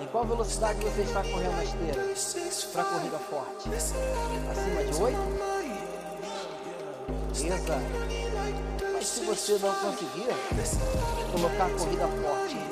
Em 0.00 0.06
qual 0.06 0.24
velocidade 0.24 0.78
você 0.78 1.00
está 1.00 1.20
correndo 1.24 1.56
na 1.56 1.64
esteira 1.64 2.14
para 2.72 2.84
corrida 2.84 3.18
forte? 3.18 3.68
Acima 3.74 4.84
de 4.84 5.02
8? 5.02 5.18
Beleza. 7.34 7.78
Mas 8.92 9.06
se 9.08 9.24
você 9.24 9.58
não 9.58 9.74
conseguir 9.74 10.28
colocar 11.32 11.66
a 11.66 11.70
corrida 11.70 12.06
forte 12.06 12.71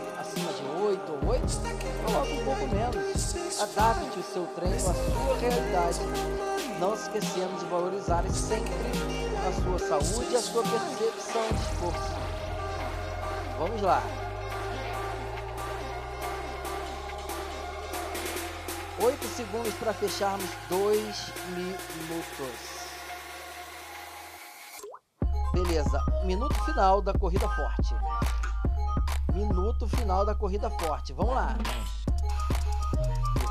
de 1.10 1.26
8 1.26 1.26
ou 1.26 1.30
8, 1.30 1.60
coloque 2.04 2.32
um 2.32 2.44
pouco 2.44 2.66
menos. 2.68 3.60
Adapte 3.60 4.18
o 4.18 4.22
seu 4.22 4.46
treino 4.54 4.76
à 4.76 4.94
sua 4.94 5.38
realidade, 5.38 5.98
não 6.78 6.94
esquecendo 6.94 7.58
de 7.58 7.64
valorizar 7.66 8.24
sempre 8.30 8.72
a 9.46 9.52
sua 9.62 9.78
saúde 9.78 10.32
e 10.32 10.36
a 10.36 10.40
sua 10.40 10.62
percepção 10.62 11.48
de 11.48 11.62
esforço. 11.62 12.20
Vamos 13.58 13.82
lá. 13.82 14.02
Oito 19.02 19.26
segundos 19.28 19.72
para 19.74 19.94
fecharmos 19.94 20.48
dois 20.68 21.32
minutos. 21.56 22.80
Beleza, 25.52 26.00
minuto 26.24 26.54
final 26.64 27.00
da 27.00 27.12
corrida 27.14 27.48
forte. 27.48 27.94
Minuto 29.32 29.88
final 29.88 30.24
da 30.24 30.34
corrida 30.34 30.70
forte. 30.70 31.12
Vamos 31.12 31.34
lá. 31.34 31.56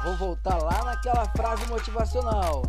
Vou 0.03 0.15
voltar 0.17 0.57
lá 0.57 0.83
naquela 0.83 1.25
frase 1.29 1.65
motivacional. 1.67 2.63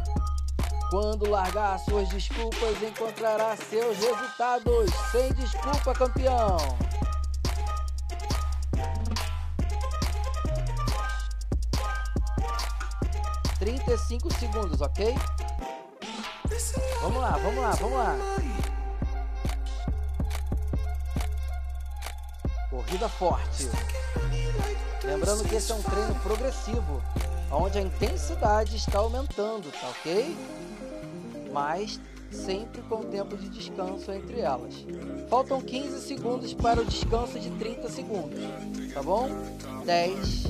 Quando 0.90 1.30
largar 1.30 1.78
suas 1.78 2.08
desculpas, 2.08 2.82
encontrará 2.82 3.56
seus 3.56 3.96
resultados. 3.98 4.90
Sem 5.12 5.32
desculpa, 5.34 5.92
campeão. 5.94 6.56
Trinta 13.58 13.92
e 13.92 13.98
cinco 13.98 14.32
segundos, 14.34 14.80
ok? 14.80 15.14
Vamos 17.02 17.22
lá, 17.22 17.30
vamos 17.42 17.62
lá, 17.62 17.70
vamos 17.72 17.98
lá. 17.98 18.16
Corrida 22.70 23.08
forte. 23.08 23.68
Lembrando 25.02 25.42
que 25.48 25.56
esse 25.56 25.72
é 25.72 25.74
um 25.74 25.82
treino 25.82 26.14
progressivo, 26.20 27.02
onde 27.50 27.78
a 27.78 27.80
intensidade 27.80 28.76
está 28.76 29.00
aumentando, 29.00 29.72
tá 29.72 29.88
ok? 29.88 30.36
Mas 31.52 31.98
sempre 32.30 32.80
com 32.82 33.02
tempo 33.02 33.36
de 33.36 33.48
descanso 33.48 34.12
entre 34.12 34.40
elas. 34.40 34.74
Faltam 35.28 35.60
15 35.60 36.00
segundos 36.06 36.54
para 36.54 36.80
o 36.80 36.84
descanso 36.84 37.40
de 37.40 37.50
30 37.50 37.88
segundos, 37.90 38.38
tá 38.94 39.02
bom? 39.02 39.28
10, 39.84 40.44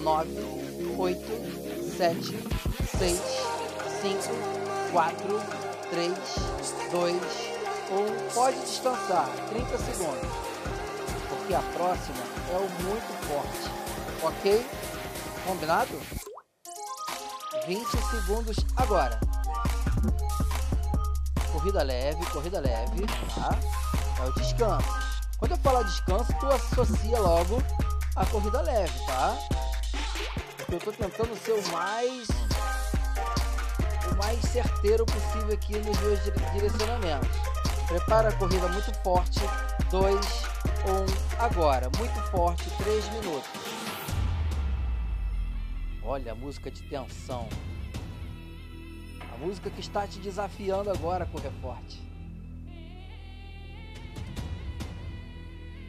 9, 0.00 0.30
8, 0.96 1.20
7, 1.94 2.38
6, 2.98 3.20
5, 4.00 4.22
4, 4.92 5.40
3, 5.90 6.12
2, 6.90 7.14
1. 8.30 8.34
Pode 8.34 8.60
descansar, 8.60 9.28
30 9.50 9.78
segundos, 9.78 10.55
porque 11.46 11.54
a 11.54 11.62
próxima 11.62 12.18
é 12.50 12.56
o 12.56 12.68
muito 12.82 13.06
forte. 13.28 13.70
Ok? 14.20 14.66
Combinado? 15.46 16.00
20 17.68 17.86
segundos 18.10 18.56
agora. 18.76 19.20
Corrida 21.52 21.84
leve, 21.84 22.26
corrida 22.26 22.58
leve, 22.58 23.06
tá? 23.32 23.56
É 24.20 24.28
o 24.28 24.32
descanso. 24.32 24.88
Quando 25.38 25.52
eu 25.52 25.58
falar 25.58 25.82
descanso, 25.84 26.32
tu 26.40 26.46
associa 26.46 27.20
logo 27.20 27.62
a 28.16 28.26
corrida 28.26 28.60
leve, 28.62 28.98
tá? 29.06 29.38
Porque 30.56 30.74
eu 30.74 30.80
tô 30.80 30.92
tentando 30.92 31.36
ser 31.36 31.52
o 31.52 31.68
mais 31.68 32.26
o 34.10 34.16
mais 34.16 34.40
certeiro 34.40 35.06
possível 35.06 35.54
aqui 35.54 35.78
nos 35.78 35.96
meus 36.00 36.18
direcionamentos. 36.52 37.28
Prepara 37.86 38.30
a 38.30 38.32
corrida 38.32 38.66
muito 38.68 38.92
forte. 39.04 39.40
2, 39.90 40.55
1, 40.86 41.42
agora. 41.42 41.90
Muito 41.98 42.30
forte, 42.30 42.70
3 42.78 43.08
minutos. 43.10 43.50
Olha 46.02 46.32
a 46.32 46.34
música 46.34 46.70
de 46.70 46.82
tensão. 46.82 47.48
A 49.34 49.36
música 49.38 49.68
que 49.68 49.80
está 49.80 50.06
te 50.06 50.20
desafiando 50.20 50.90
agora 50.90 51.24
a 51.24 51.26
correr 51.26 51.50
forte. 51.60 52.00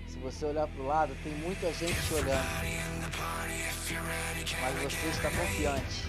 Se 0.07 0.17
você 0.17 0.45
olhar 0.45 0.67
para 0.67 0.81
o 0.81 0.87
lado, 0.87 1.15
tem 1.23 1.33
muita 1.35 1.71
gente 1.71 1.93
te 2.01 2.13
olhando. 2.15 2.47
Mas 4.61 4.93
você 4.93 5.07
está 5.07 5.29
confiante. 5.29 6.03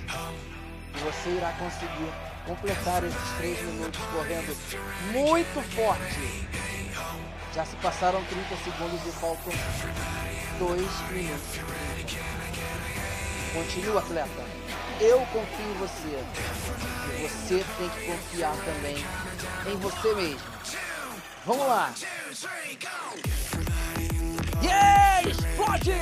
E 0.94 0.98
você 1.01 1.29
irá 1.31 1.53
conseguir 1.53 2.11
completar 2.46 3.05
esses 3.05 3.33
três 3.37 3.62
minutos 3.62 4.01
correndo 4.07 4.57
muito 5.12 5.62
forte. 5.74 6.48
Já 7.54 7.64
se 7.64 7.76
passaram 7.76 8.22
30 8.24 8.56
segundos 8.62 9.00
e 9.06 9.12
faltam 9.12 9.52
2 10.58 11.11
minutos. 11.11 11.61
Continua, 13.52 14.00
atleta. 14.00 14.44
Eu 15.00 15.20
confio 15.32 15.64
em 15.64 15.74
você. 15.74 16.24
E 17.16 17.28
você 17.28 17.64
tem 17.78 17.88
que 17.88 18.06
confiar 18.06 18.54
também 18.64 19.04
em 19.66 19.76
você 19.78 20.14
mesmo. 20.14 20.40
Vamos 21.46 21.66
lá. 21.66 21.92
Yeah! 24.62 25.28
Explode! 25.28 25.92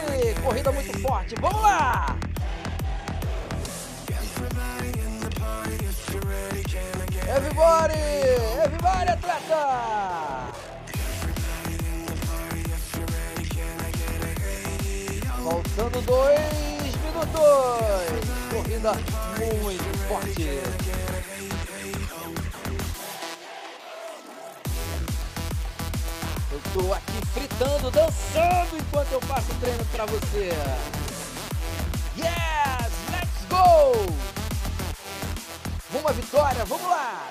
Corrida 0.42 0.72
muito 0.72 1.00
forte. 1.00 1.34
Vamos 1.40 1.62
lá! 1.62 2.16
Everybody! 7.28 7.98
Everybody, 8.64 9.10
atleta! 9.10 10.65
Faltando 15.46 16.02
dois 16.02 16.40
minutos. 17.04 17.38
Corrida 18.50 18.92
muito 19.38 19.98
forte. 20.08 20.42
Eu 26.50 26.60
tô 26.74 26.92
aqui 26.92 27.26
fritando, 27.32 27.92
dançando 27.92 28.76
enquanto 28.76 29.12
eu 29.12 29.20
passo 29.20 29.52
o 29.52 29.54
treino 29.60 29.84
para 29.84 30.06
você. 30.06 30.50
Yes! 32.16 32.90
Let's 33.12 33.46
go! 33.48 33.92
Uma 35.96 36.12
vitória, 36.12 36.64
vamos 36.64 36.88
lá! 36.88 37.30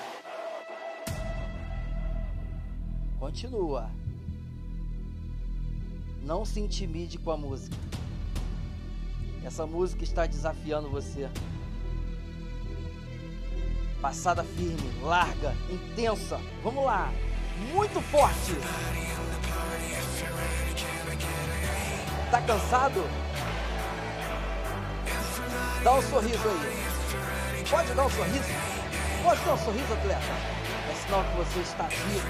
Continua. 3.20 3.90
Não 6.22 6.46
se 6.46 6.60
intimide 6.60 7.18
com 7.18 7.30
a 7.30 7.36
música. 7.36 7.76
Essa 9.46 9.64
música 9.64 10.02
está 10.02 10.26
desafiando 10.26 10.90
você. 10.90 11.30
Passada 14.02 14.42
firme, 14.42 14.92
larga, 15.00 15.54
intensa. 15.70 16.40
Vamos 16.64 16.84
lá. 16.84 17.12
Muito 17.72 18.00
forte. 18.10 18.54
Tá 22.28 22.42
cansado? 22.42 23.04
Dá 25.84 25.94
um 25.94 26.02
sorriso 26.02 26.48
aí. 26.48 27.64
Pode 27.70 27.94
dar 27.94 28.04
um 28.04 28.10
sorriso? 28.10 28.48
Pode 29.22 29.44
dar 29.44 29.54
um 29.54 29.58
sorriso, 29.58 29.92
atleta? 29.92 30.32
É 30.90 30.94
sinal 31.04 31.22
que 31.22 31.36
você 31.36 31.60
está 31.60 31.84
vivo. 31.84 32.28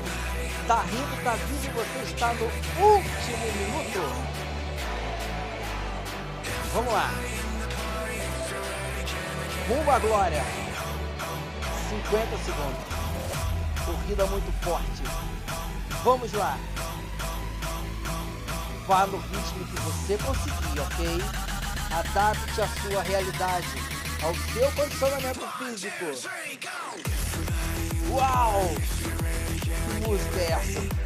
Está 0.61 0.83
rindo, 0.83 1.15
está 1.17 1.35
vivo 1.35 1.65
e 1.65 1.71
você 1.71 2.13
está 2.13 2.35
no 2.35 2.45
último 2.45 3.47
minuto. 3.57 4.46
Vamos 6.77 6.93
lá. 6.93 7.11
Rumo 9.67 9.91
à 9.91 9.99
glória. 9.99 10.45
50 11.89 12.37
segundos. 12.45 12.85
Corrida 13.87 14.27
muito 14.27 14.53
forte. 14.63 15.03
Vamos 16.05 16.35
lá. 16.35 16.59
Vá 18.87 19.07
no 19.07 19.17
ritmo 19.17 19.65
que 19.65 19.81
você 19.81 20.19
conseguir, 20.19 20.81
ok? 20.81 21.07
Adapte 21.99 22.61
a 22.61 22.69
sua 22.69 23.03
realidade 23.05 23.67
ao 24.23 24.35
seu 24.35 24.71
condicionamento 24.73 25.49
físico. 25.57 26.05
Uau! 28.11 28.69
Que 29.63 30.07
música 30.07 30.41
é 30.41 30.53
essa? 30.53 31.06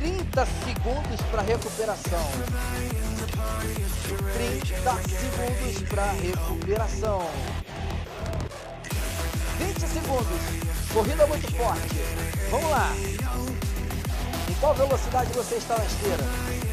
30 0.00 0.46
segundos 0.64 1.20
para 1.30 1.42
recuperação. 1.42 2.26
30 4.32 5.02
segundos 5.02 5.88
para 5.90 6.12
recuperação. 6.12 7.30
20 9.58 9.80
segundos. 9.80 10.40
Corrida 10.94 11.26
muito 11.26 11.52
forte. 11.54 11.96
Vamos 12.50 12.70
lá. 12.70 12.94
Em 14.48 14.54
qual 14.54 14.74
velocidade 14.74 15.30
você 15.34 15.56
está 15.56 15.76
na 15.76 15.84
esteira? 15.84 16.24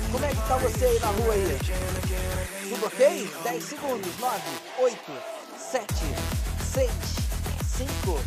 Como 0.09 0.23
é 0.23 0.29
que 0.29 0.37
está 0.37 0.57
você 0.57 0.85
aí 0.85 0.99
na 0.99 1.07
rua 1.07 1.33
aí? 1.33 1.59
Tudo 2.69 2.85
ok? 2.85 3.29
10 3.43 3.63
segundos. 3.63 4.19
9, 4.21 4.41
8, 4.79 4.97
7, 5.69 5.85
6, 6.73 6.91
5, 7.77 8.19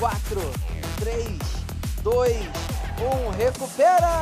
4, 0.00 0.40
3, 0.98 1.38
2, 2.02 2.79
1. 3.00 3.30
Recupera! 3.30 4.14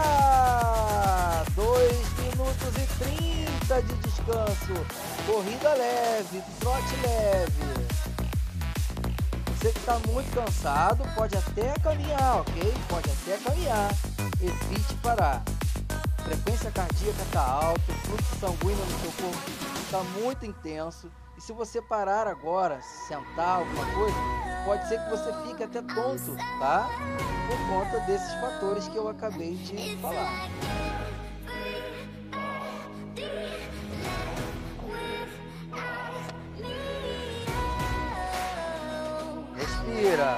2 1.54 1.92
minutos 2.20 2.76
e 2.76 2.86
30 3.66 3.82
de 3.82 3.94
descanso. 3.94 4.74
Corrida 5.26 5.74
leve, 5.74 6.42
trote 6.60 6.94
leve. 7.02 7.88
Você 9.48 9.72
que 9.72 9.78
está 9.80 9.98
muito 10.06 10.32
cansado, 10.32 11.02
pode 11.16 11.36
até 11.36 11.74
caminhar, 11.82 12.40
ok? 12.40 12.74
Pode 12.88 13.10
até 13.10 13.36
caminhar. 13.38 13.90
Evite 14.40 14.94
parar. 15.02 15.42
frequência 16.22 16.70
cardíaca 16.70 17.22
está 17.22 17.42
alta, 17.42 17.90
o 17.90 17.94
fluxo 18.06 18.36
sanguíneo 18.38 18.84
no 18.84 19.00
seu 19.00 19.10
corpo 19.24 19.50
está 19.80 20.02
muito 20.20 20.46
intenso. 20.46 21.10
E 21.36 21.40
se 21.40 21.52
você 21.52 21.82
parar 21.82 22.28
agora, 22.28 22.80
sentar 23.08 23.58
alguma 23.60 23.84
coisa, 23.86 24.16
pode 24.68 24.86
ser 24.86 25.02
que 25.02 25.08
você 25.08 25.32
fique 25.46 25.62
até 25.62 25.80
tonto, 25.80 26.36
tá? 26.58 26.86
Por 27.48 27.58
conta 27.68 28.00
desses 28.00 28.34
fatores 28.34 28.86
que 28.86 28.96
eu 28.96 29.08
acabei 29.08 29.54
de 29.54 29.96
falar. 29.96 30.46
Respira. 39.56 40.36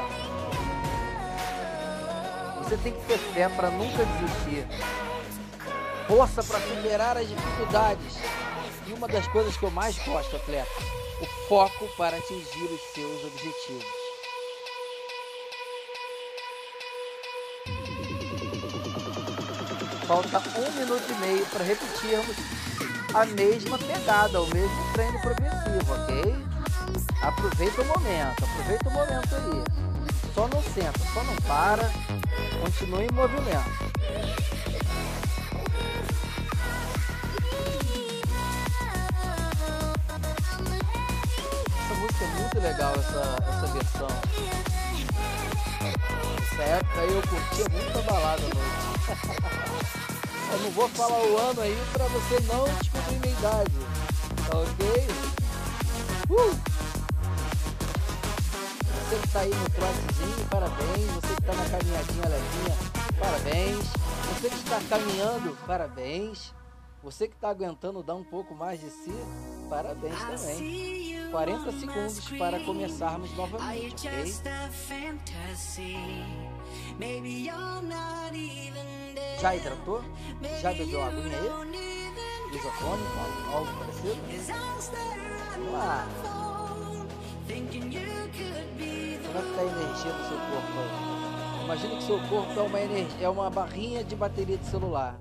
Você 2.59 2.77
tem 2.77 2.93
que 2.93 3.07
ter 3.07 3.19
fé 3.19 3.49
para 3.49 3.69
nunca 3.71 4.05
desistir. 4.05 4.65
Força 6.07 6.41
para 6.45 6.61
superar 6.61 7.17
as 7.17 7.29
dificuldades 7.29 8.17
e 8.87 8.93
uma 8.93 9.09
das 9.09 9.27
coisas 9.27 9.57
que 9.57 9.65
eu 9.65 9.73
mais 9.73 9.99
gosto, 10.05 10.37
atleta, 10.37 10.71
o 11.21 11.27
foco 11.49 11.89
para 11.97 12.17
atingir 12.17 12.65
os 12.65 12.81
seus 12.95 13.25
objetivos. 13.25 14.00
Falta 20.11 20.43
um 20.59 20.73
minuto 20.73 21.05
e 21.09 21.15
meio 21.21 21.47
para 21.47 21.63
repetirmos 21.63 22.37
a 23.15 23.25
mesma 23.27 23.79
pegada, 23.79 24.43
o 24.43 24.47
mesmo 24.53 24.93
treino 24.93 25.21
progressivo, 25.21 25.95
ok? 25.95 26.37
Aproveita 27.23 27.81
o 27.81 27.85
momento, 27.85 28.45
aproveita 28.45 28.89
o 28.89 28.93
momento 28.93 29.35
aí. 29.37 29.63
Só 30.35 30.49
não 30.49 30.61
senta, 30.65 30.99
só 31.15 31.23
não 31.23 31.37
para, 31.47 31.89
continue 32.61 33.07
em 33.07 33.15
movimento. 33.15 33.71
muito 42.37 42.61
legal 42.61 42.93
essa, 42.97 43.37
essa 43.49 43.67
versão. 43.69 44.09
Nessa 46.41 46.63
época 46.65 47.01
eu 47.01 47.23
curtia 47.29 47.67
muita 47.71 48.03
balada 48.03 48.43
à 48.43 48.49
noite. 48.49 49.91
eu 50.53 50.59
não 50.61 50.71
vou 50.71 50.89
falar 50.91 51.23
o 51.23 51.39
ano 51.39 51.61
aí 51.61 51.77
pra 51.93 52.07
você 52.07 52.41
não 52.41 52.65
descobrir 52.65 53.19
minha 53.21 53.39
idade. 53.39 53.73
Tá 54.49 54.59
ok? 54.59 55.07
Uh! 56.29 56.57
Você 59.11 59.17
que 59.17 59.29
tá 59.29 59.41
aí 59.41 59.51
no 59.51 59.71
trotezinho, 59.71 60.47
parabéns. 60.51 61.11
Você 61.15 61.35
que 61.35 61.43
tá 61.43 61.55
na 61.55 61.65
caminhadinha 61.69 62.29
levinha, 62.29 62.77
parabéns. 63.19 63.87
Você 64.29 64.49
que 64.49 64.57
está 64.57 64.81
caminhando, 64.89 65.57
parabéns. 65.67 66.53
Você 67.03 67.27
que 67.27 67.35
está 67.35 67.49
aguentando 67.49 68.03
dar 68.03 68.15
um 68.15 68.23
pouco 68.25 68.55
mais 68.55 68.79
de 68.81 68.91
si, 68.91 69.11
parabéns 69.71 70.19
também. 70.19 71.31
40 71.31 71.73
segundos 71.73 72.29
para 72.39 72.61
começarmos 72.61 73.35
novamente, 73.37 74.07
ok? 74.09 74.21
Já 79.41 79.57
hidratou? 79.57 80.03
Já 80.61 80.73
bebeu 80.73 81.03
aguinha 81.03 81.39
aí? 81.39 81.49
Isotônico, 82.55 83.19
algo 83.55 83.79
parecido? 83.79 84.17
Vamos 85.57 85.73
lá. 85.73 86.07
Como 89.27 89.39
é 89.39 89.43
que 89.43 89.55
tá 89.55 89.61
a 89.61 89.65
energia 89.65 90.13
do 90.13 90.29
seu 90.29 90.39
corpo? 90.39 91.65
Imagina 91.65 91.97
que 91.97 92.03
seu 92.03 92.19
corpo 92.29 92.59
é 92.59 92.63
uma, 92.63 92.81
energia, 92.81 93.27
é 93.27 93.29
uma 93.29 93.49
barrinha 93.49 94.05
de 94.05 94.17
bateria 94.17 94.59
de 94.59 94.67
celular. 94.67 95.19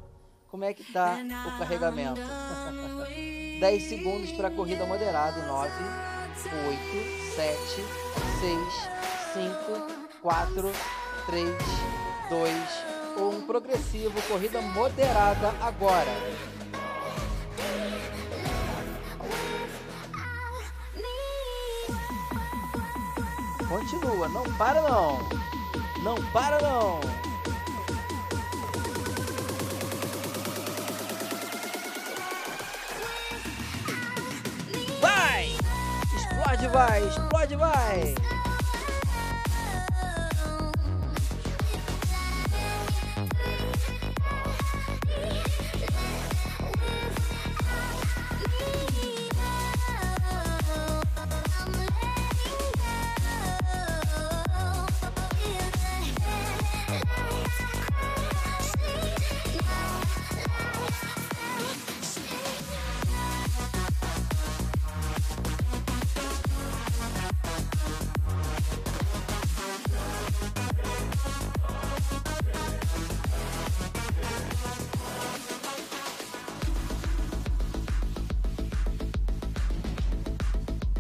Como 0.49 0.63
é 0.63 0.73
que 0.73 0.83
tá 0.91 1.17
o 1.47 1.59
carregamento? 1.59 2.21
10 3.59 3.83
segundos 3.83 4.31
para 4.31 4.49
corrida 4.49 4.85
moderada. 4.85 5.45
9, 5.45 5.71
8, 6.67 7.35
7, 7.35 7.57
6, 8.39 8.89
5, 9.33 10.19
4, 10.21 10.71
3, 11.27 11.49
2, 12.29 12.53
1. 13.35 13.45
Progressivo, 13.45 14.21
corrida 14.23 14.61
moderada 14.61 15.49
agora. 15.61 16.11
Continua, 23.67 24.29
não 24.29 24.43
para 24.57 24.81
não. 24.81 25.19
Não 26.01 26.15
para 26.31 26.59
não. 26.61 27.28
Vai! 34.99 35.55
Explode 36.15 36.67
vai, 36.67 37.03
explode 37.07 37.55
vai. 37.55 38.15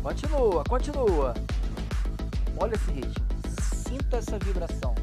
Continua, 0.09 0.63
continua. 0.67 1.33
Olha 2.59 2.73
esse 2.73 2.91
ritmo. 2.91 3.27
Sinta 3.87 4.17
essa 4.17 4.39
vibração. 4.39 4.95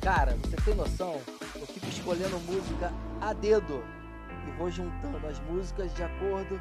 Cara, 0.00 0.34
você 0.36 0.56
tem 0.64 0.74
noção? 0.74 1.20
Eu 1.54 1.66
fico 1.66 1.86
escolhendo 1.86 2.40
música 2.40 2.90
a 3.20 3.34
dedo 3.34 3.84
e 4.48 4.50
vou 4.58 4.70
juntando 4.70 5.26
as 5.26 5.38
músicas 5.40 5.92
de 5.94 6.02
acordo 6.02 6.58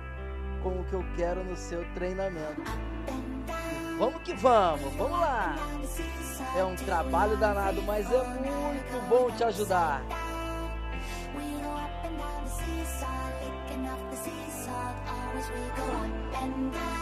com 0.61 0.81
o 0.81 0.83
que 0.83 0.91
eu 0.91 1.05
quero 1.15 1.41
no 1.45 1.55
seu 1.55 1.85
treinamento. 1.93 2.61
Vamos 3.97 4.21
que 4.21 4.33
vamos, 4.33 4.93
vamos 4.95 5.17
lá! 5.17 5.55
É 6.57 6.65
um 6.65 6.75
trabalho 6.75 7.37
danado, 7.37 7.81
mas 7.83 8.11
é 8.11 8.23
muito 8.27 9.07
bom 9.07 9.31
te 9.31 9.43
ajudar. 9.45 10.01
Continua 16.33 16.94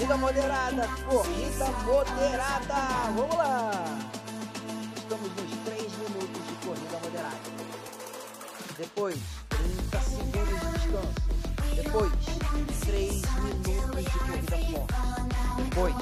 Corrida 0.00 0.16
moderada, 0.16 0.88
corrida 1.06 1.66
moderada! 1.84 2.74
Vamos 3.14 3.36
lá! 3.36 3.70
Estamos 4.96 5.30
nos 5.36 5.50
3 5.66 5.92
minutos 5.98 6.42
de 6.46 6.54
corrida 6.66 6.98
moderada. 7.04 7.36
Depois, 8.78 9.18
30 9.50 10.00
segundos 10.00 10.48
de 10.48 10.54
descanso. 10.72 11.20
Depois, 11.76 12.12
3 12.80 13.12
minutos 13.42 14.04
de 14.04 14.18
corrida 14.20 14.56
forte. 14.72 14.94
Depois, 15.58 15.96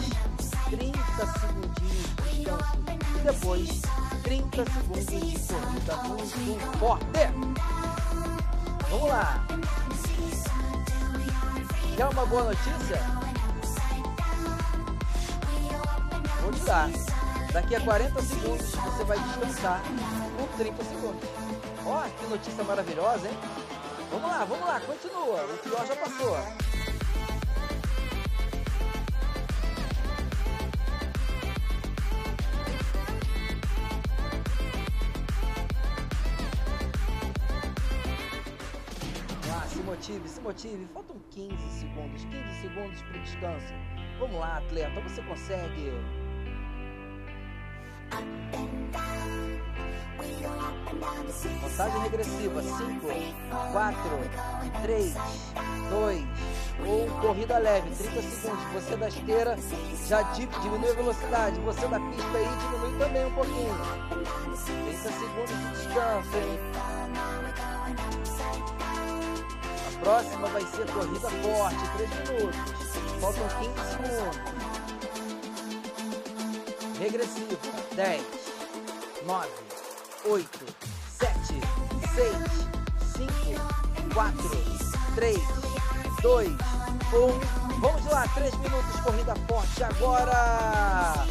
30 0.70 1.26
segundinhos 1.40 2.06
de 2.22 2.36
descanso. 2.36 2.78
E 3.16 3.20
depois, 3.24 3.82
30 4.22 4.64
segundos 4.64 5.06
de 5.06 5.18
corrida 5.48 5.96
muito 6.04 6.78
forte. 6.78 7.26
Vamos 8.90 9.08
lá. 9.08 9.44
Quer 11.96 12.06
uma 12.06 12.26
boa 12.26 12.44
notícia? 12.44 13.27
Vou 16.48 16.56
te 16.58 16.64
dar. 16.64 16.88
Daqui 17.52 17.76
a 17.76 17.80
40 17.82 18.22
segundos 18.22 18.70
você 18.70 19.04
vai 19.04 19.18
descansar 19.18 19.82
por 20.38 20.48
30 20.56 20.82
segundos. 20.84 21.28
Ó, 21.84 22.02
oh, 22.02 22.10
que 22.18 22.26
notícia 22.26 22.64
maravilhosa, 22.64 23.28
hein? 23.28 23.36
Vamos 24.10 24.30
lá, 24.30 24.46
vamos 24.46 24.66
lá, 24.66 24.80
continua. 24.80 25.44
O 25.44 25.58
pior 25.58 25.86
já 25.86 25.96
passou. 25.96 26.38
motive, 39.84 40.28
se 40.28 40.40
motive. 40.40 40.88
Faltam 40.94 41.16
15 41.30 41.56
segundos, 41.80 42.24
15 42.24 42.60
segundos 42.62 43.02
para 43.02 43.18
o 43.18 43.22
descanso. 43.22 43.74
Vamos 44.18 44.40
lá, 44.40 44.58
atleta, 44.58 45.00
você 45.00 45.22
consegue. 45.22 45.92
Contagem 51.60 52.00
regressiva: 52.02 52.62
5, 52.62 53.06
4, 53.72 54.00
3, 54.82 55.14
2, 55.90 56.24
1. 56.80 57.20
Corrida 57.20 57.58
leve, 57.58 57.90
30 57.90 58.22
segundos. 58.22 58.64
Você 58.74 58.96
da 58.96 59.08
esteira 59.08 59.58
já 60.06 60.22
diminui 60.22 60.90
a 60.90 60.94
velocidade. 60.94 61.60
Você 61.60 61.86
da 61.86 62.00
pista 62.00 62.36
aí 62.36 62.48
diminui 62.60 62.98
também 62.98 63.26
um 63.26 63.32
pouquinho. 63.32 63.74
30 64.66 65.10
segundos 65.12 65.50
de 65.50 65.70
descanso, 65.72 66.36
hein? 66.36 66.58
próxima 70.08 70.48
vai 70.48 70.62
ser 70.62 70.90
corrida 70.90 71.28
forte, 71.28 71.76
3 71.96 72.10
minutos. 72.30 72.56
Faltam 73.20 73.48
15 73.58 73.74
segundos. 73.90 74.38
Regressiva, 76.98 77.58
10, 77.94 78.22
9, 79.26 79.67
8, 80.24 80.48
7, 81.18 81.60
6, 82.14 82.34
5, 83.16 84.12
4, 84.14 84.50
3, 85.14 85.38
2, 86.22 86.48
1. 86.48 86.54
Vamos 87.80 88.04
lá, 88.06 88.26
3 88.34 88.54
minutos, 88.56 89.00
corrida 89.00 89.34
forte 89.48 89.84
agora. 89.84 91.26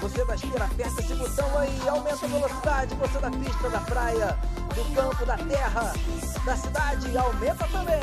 Você 0.00 0.24
da 0.24 0.34
esteira, 0.34 0.64
aperta 0.64 1.00
esse 1.00 1.14
botão 1.14 1.58
aí, 1.58 1.88
aumenta 1.88 2.26
a 2.26 2.28
velocidade. 2.28 2.94
Você 2.94 3.18
da 3.18 3.30
pista, 3.30 3.70
da 3.70 3.80
praia, 3.80 4.38
do 4.74 4.94
campo, 4.94 5.24
da 5.24 5.38
terra, 5.38 5.94
da 6.44 6.56
cidade, 6.56 7.16
aumenta 7.16 7.66
também. 7.68 8.00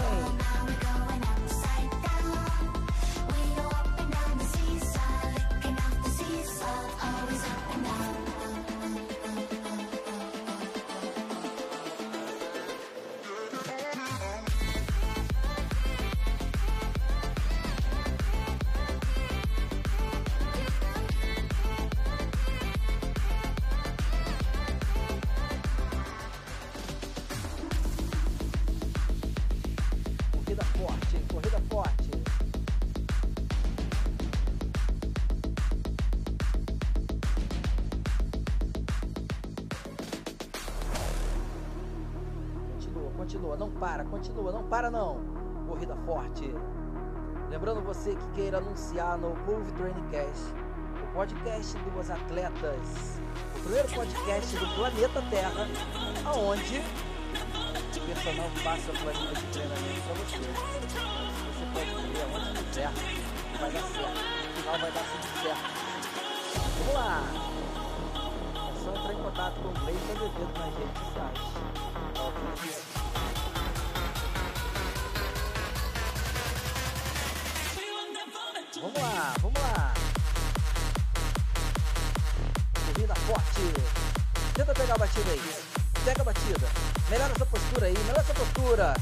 Para 44.74 44.90
não. 44.90 45.20
Corrida 45.68 45.96
forte. 45.98 46.52
Lembrando 47.52 47.80
você 47.84 48.16
que 48.16 48.28
queira 48.34 48.58
anunciar 48.58 49.20
no 49.20 49.36
Move 49.46 49.72
Training 49.74 50.10
Cast, 50.10 50.52
o 51.04 51.14
podcast 51.14 51.78
dos 51.78 52.10
atletas, 52.10 53.22
o 53.56 53.60
primeiro 53.60 53.88
podcast 53.90 54.58
do 54.58 54.68
planeta 54.74 55.22
Terra, 55.30 55.68
aonde 56.26 56.80
o 56.80 58.02
personal 58.08 58.50
passa 58.64 58.92
a 58.92 58.96
planilha 59.00 59.36
de 59.36 59.46
treinamento 59.52 60.02
para 60.08 60.16
você. 60.16 60.40
Você 61.54 61.66
pode 61.72 61.92
correr 61.92 62.24
aonde 62.34 62.64
quiser, 62.64 62.90
vai 63.60 63.72
dar 63.72 63.84
certo. 63.84 64.10
No 64.10 64.56
final 64.56 64.80
vai 64.80 64.92
dar 64.92 65.04
tudo 65.04 65.28
certo. 65.44 65.70
Vamos 66.80 66.94
lá! 66.96 67.22
É 68.72 68.74
só 68.84 68.90
entrar 68.90 69.14
em 69.14 69.22
contato 69.22 69.56
com 69.62 69.68
o 69.68 69.74
Gleison 69.74 70.14
Azevedo 70.14 70.52
nas 70.58 70.74
redes 70.74 70.98
sociais. 70.98 71.54
Vamos 78.84 79.02
lá, 79.02 79.34
vamos 79.42 79.62
lá. 79.62 79.94
Corrida 82.86 83.16
forte. 83.16 83.74
Tenta 84.54 84.74
pegar 84.74 84.96
a 84.96 84.98
batida 84.98 85.32
aí. 85.32 85.56
Pega 86.04 86.22
a 86.22 86.26
batida. 86.26 86.68
Melhora 87.10 87.32
essa 87.34 87.46
postura 87.46 87.86
aí, 87.86 87.98
melhora 87.98 88.20
essa 88.20 88.34
postura. 88.34 88.94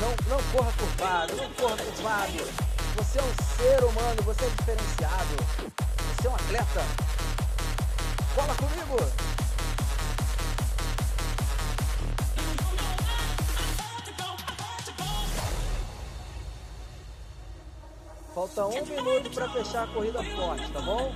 Não, 0.00 0.10
não 0.28 0.40
corra 0.52 0.72
curvado, 0.78 1.34
não 1.34 1.50
corra 1.54 1.76
curvado. 1.76 2.32
Você 2.94 3.18
é 3.18 3.22
um 3.22 3.34
ser 3.56 3.84
humano, 3.84 4.22
você 4.22 4.44
é 4.44 4.48
diferenciado. 4.48 5.36
Você 6.14 6.28
é 6.28 6.30
um 6.30 6.34
atleta. 6.36 6.84
Cola 8.36 8.54
comigo. 8.54 9.35
Falta 18.56 18.82
um 18.82 18.86
minuto 18.86 19.30
para 19.34 19.50
fechar 19.50 19.84
a 19.84 19.86
corrida 19.88 20.22
forte, 20.34 20.72
tá 20.72 20.80
bom? 20.80 21.12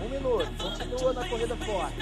Um 0.00 0.08
minuto. 0.08 0.46
Continua 0.78 1.12
na 1.12 1.28
corrida 1.28 1.56
forte. 1.56 1.96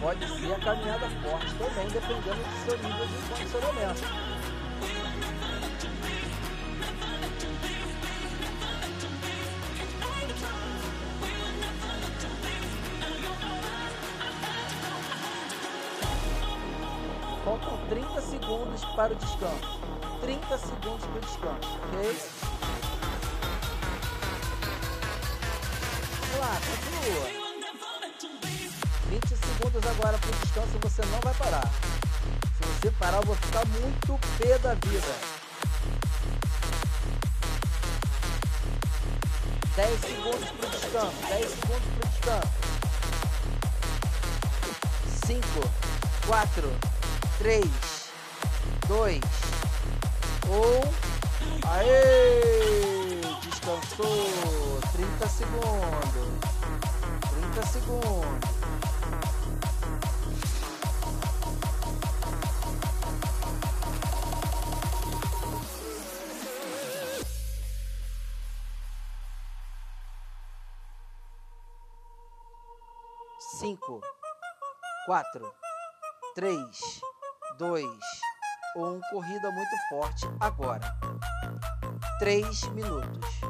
Pode 0.00 0.40
ser 0.40 0.54
a 0.54 0.58
caminhada 0.60 1.10
forte 1.10 1.54
também, 1.58 1.88
dependendo 1.88 2.42
do 2.42 2.64
seu 2.64 2.78
nível 2.78 3.06
de 3.06 3.28
condicionamento. 3.28 4.00
Faltam 17.44 17.78
30 17.90 18.20
segundos 18.22 18.84
para 18.96 19.12
o 19.12 19.16
descanso. 19.16 19.79
30 20.30 20.58
segundos 20.58 21.04
para 21.06 21.16
o 21.16 21.20
descanso, 21.20 21.68
ok? 21.82 22.20
Vamos 26.20 26.38
lá, 26.38 26.60
continua. 26.70 27.26
20 29.08 29.26
segundos 29.26 29.90
agora 29.90 30.18
para 30.18 30.30
o 30.30 30.32
descanso 30.32 30.78
você 30.80 31.02
não 31.06 31.20
vai 31.20 31.34
parar. 31.34 31.68
Se 32.56 32.62
você 32.62 32.90
parar, 32.92 33.16
eu 33.16 33.22
vou 33.24 33.34
ficar 33.34 33.66
muito 33.66 34.20
pé 34.38 34.56
da 34.58 34.74
vida. 34.74 35.14
10 39.74 40.00
segundos 40.00 40.48
para 40.50 40.66
o 40.66 40.70
descanso. 40.70 41.26
10 41.26 41.50
segundos 41.50 41.88
para 41.98 42.06
o 42.06 42.10
descanso. 42.10 42.48
5, 45.26 45.42
4, 46.28 46.72
3, 47.38 47.64
2, 48.86 49.20
1. 50.50 51.70
Aê! 51.70 53.20
Descansou. 53.40 54.80
30 54.92 55.28
segundos. 55.28 56.40
30 57.30 57.66
segundos. 57.66 58.50
cinco, 73.60 74.00
quatro, 75.04 75.54
três, 76.34 76.80
dois, 77.58 77.86
um. 78.76 79.00
Corrida 79.10 79.50
muito 79.50 79.76
forte 79.88 80.28
agora. 80.40 80.94
Três 82.18 82.62
minutos. 82.70 83.40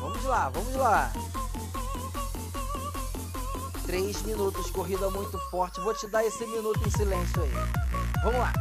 Vamos 0.00 0.24
lá, 0.24 0.48
vamos 0.48 0.74
lá. 0.74 1.12
Três 3.86 4.22
minutos, 4.22 4.70
corrida 4.70 5.10
muito 5.10 5.38
forte. 5.50 5.80
Vou 5.80 5.94
te 5.94 6.06
dar 6.08 6.24
esse 6.24 6.46
minuto 6.46 6.80
em 6.86 6.90
silêncio 6.90 7.42
aí. 7.42 7.52
Vamos 8.22 8.40
lá. 8.40 8.52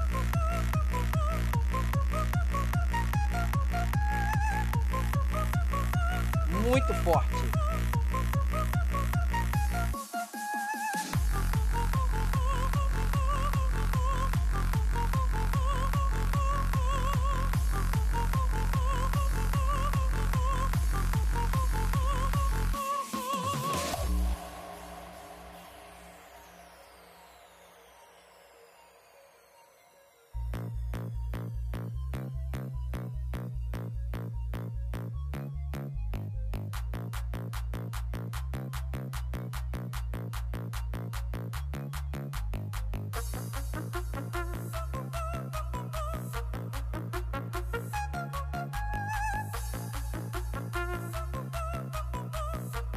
muito 6.71 6.93
forte. 7.03 7.50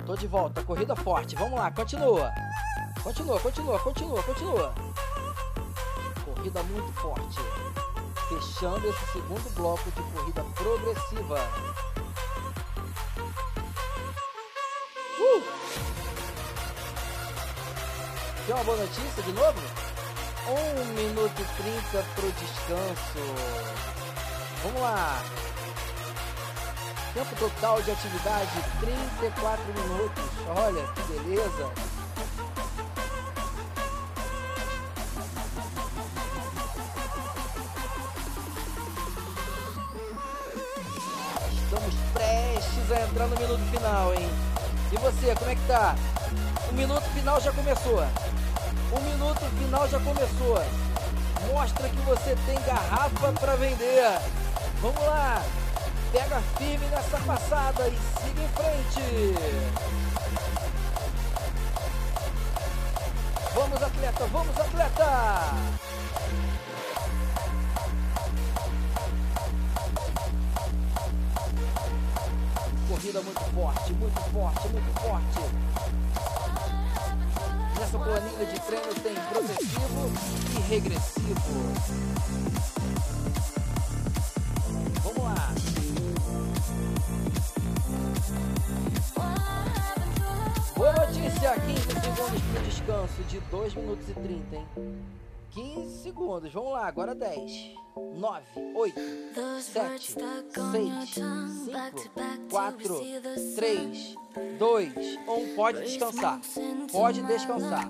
Tô 0.06 0.14
de 0.14 0.26
volta, 0.26 0.62
corrida 0.62 0.94
forte. 0.94 1.34
Vamos 1.34 1.58
lá, 1.58 1.70
continua. 1.70 2.30
Continua, 3.02 3.40
continua, 3.40 3.78
continua, 3.78 4.22
continua. 4.22 4.74
Corrida 6.26 6.62
muito 6.64 6.92
forte. 7.00 7.40
Fechando 8.28 8.86
esse 8.86 9.12
segundo 9.12 9.54
bloco 9.54 9.90
de 9.90 10.02
corrida 10.12 10.44
progressiva. 10.54 11.40
Uh! 15.18 15.42
Tem 18.44 18.54
uma 18.54 18.64
boa 18.64 18.76
notícia 18.76 19.22
de 19.22 19.32
novo? 19.32 19.60
1 20.46 20.84
minuto 20.92 21.40
e 21.40 21.62
30 21.62 22.06
pro 22.14 22.32
descanso. 22.32 23.18
Vamos 24.62 24.83
lá. 24.83 25.43
Tempo 27.15 27.37
total 27.37 27.81
de 27.81 27.92
atividade 27.92 28.50
34 28.81 29.65
minutos. 29.67 30.25
Olha 30.48 30.83
que 30.94 31.02
beleza. 31.12 31.71
Estamos 41.52 41.94
prestes 42.12 42.90
a 42.90 43.00
entrar 43.02 43.29
no 43.29 43.37
minuto 43.37 43.71
final, 43.71 44.15
hein? 44.15 44.29
E 44.90 44.96
você, 44.96 45.37
como 45.37 45.50
é 45.52 45.54
que 45.54 45.67
tá? 45.69 45.94
O 46.69 46.75
minuto 46.75 47.04
final 47.15 47.40
já 47.40 47.52
começou. 47.52 48.00
O 48.90 49.00
minuto 49.02 49.40
final 49.56 49.88
já 49.88 50.00
começou. 50.00 50.60
Mostra 51.52 51.88
que 51.88 52.00
você 52.00 52.37
tem 52.44 52.60
garrafa 52.67 53.33
para 53.35 53.54
vender. 53.54 54.19
Vamos 54.83 55.06
lá. 55.06 55.40
Pega 56.15 56.40
firme 56.56 56.87
nessa 56.87 57.19
passada 57.19 57.87
e 57.88 57.98
siga 58.23 58.40
em 58.40 58.48
frente. 58.48 59.35
Vamos, 63.52 63.83
atleta, 63.83 64.25
vamos, 64.27 64.60
atleta! 64.60 65.40
corrida 72.88 73.21
muito 73.23 73.40
forte, 73.40 73.92
muito 73.94 74.21
forte, 74.21 74.69
muito 74.69 75.00
forte. 75.00 75.40
Nessa 77.81 77.98
planilha 77.98 78.46
de 78.46 78.60
treino 78.60 78.94
tem 79.02 79.15
progressivo 79.15 80.12
e 80.54 80.60
regressivo. 80.71 81.75
Descanso 93.15 93.23
de 93.25 93.40
2 93.40 93.75
minutos 93.75 94.08
e 94.08 94.15
30, 94.15 94.56
hein? 94.56 94.67
15 95.50 96.02
segundos, 96.02 96.52
vamos 96.52 96.73
lá, 96.73 96.87
agora 96.88 97.15
10, 97.15 97.75
9, 98.17 98.44
8, 98.75 99.00
7, 99.60 100.12
6, 100.12 100.19
5, 101.15 102.10
4, 102.50 103.00
3, 103.54 104.15
2, 104.58 104.92
1. 105.29 105.54
Pode 105.54 105.81
descansar, 105.83 106.40
pode 106.90 107.23
descansar. 107.23 107.88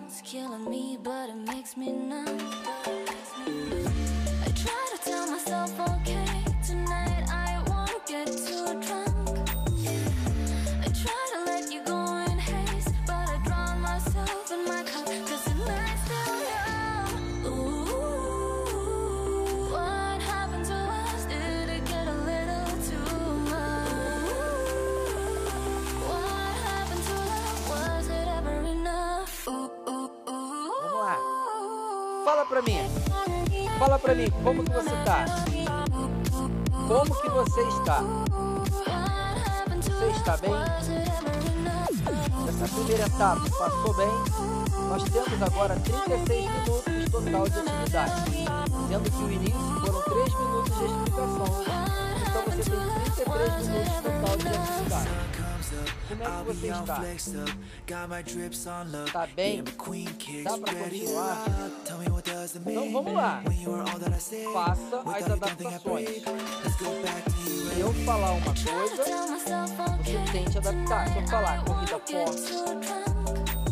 Fala 33.84 33.98
pra 33.98 34.14
mim, 34.14 34.30
como 34.42 34.64
que 34.64 34.72
você 34.72 34.96
tá? 35.04 35.26
Como 36.88 37.14
que 37.20 37.28
você 37.28 37.60
está? 37.68 38.00
Você 39.76 40.06
está 40.06 40.36
bem? 40.38 40.54
Essa 42.48 42.66
primeira 42.74 43.04
etapa 43.04 43.42
passou 43.58 43.92
bem? 43.92 44.08
Nós 44.88 45.02
temos 45.02 45.42
agora 45.42 45.78
36 45.80 46.50
minutos 46.50 47.10
total 47.10 47.46
de 47.46 47.58
atividade, 47.58 48.22
sendo 48.88 49.10
que 49.10 49.22
o 49.22 49.30
início 49.30 49.80
foram 49.84 50.00
3 50.00 50.34
minutos 50.34 50.78
de 50.78 50.84
explicação. 50.86 51.44
Então 52.26 52.42
você 52.46 52.62
tem 52.70 52.80
33 53.04 53.68
minutos 53.68 54.00
total 54.00 54.36
de 54.38 54.48
atividade. 54.48 55.10
Como 56.08 56.22
é 56.22 56.26
que 56.26 56.44
você 56.46 56.66
está? 56.80 56.94
Tá 59.12 59.26
bem? 59.34 59.62
Dá 60.42 60.56
para 60.58 60.74
continuar? 60.74 61.44
Então 62.44 62.92
vamos 62.92 63.14
lá. 63.14 63.42
Faça 64.52 65.02
as 65.06 65.30
adaptações. 65.30 66.08
Se 66.10 67.80
eu 67.80 67.92
falar 68.04 68.32
uma 68.32 68.44
coisa, 68.44 69.02
você 70.04 70.18
tente 70.30 70.58
adaptar. 70.58 71.08
Se 71.08 71.18
eu 71.18 71.26
falar 71.28 71.64
corrida 71.64 71.98
forte 71.98 72.52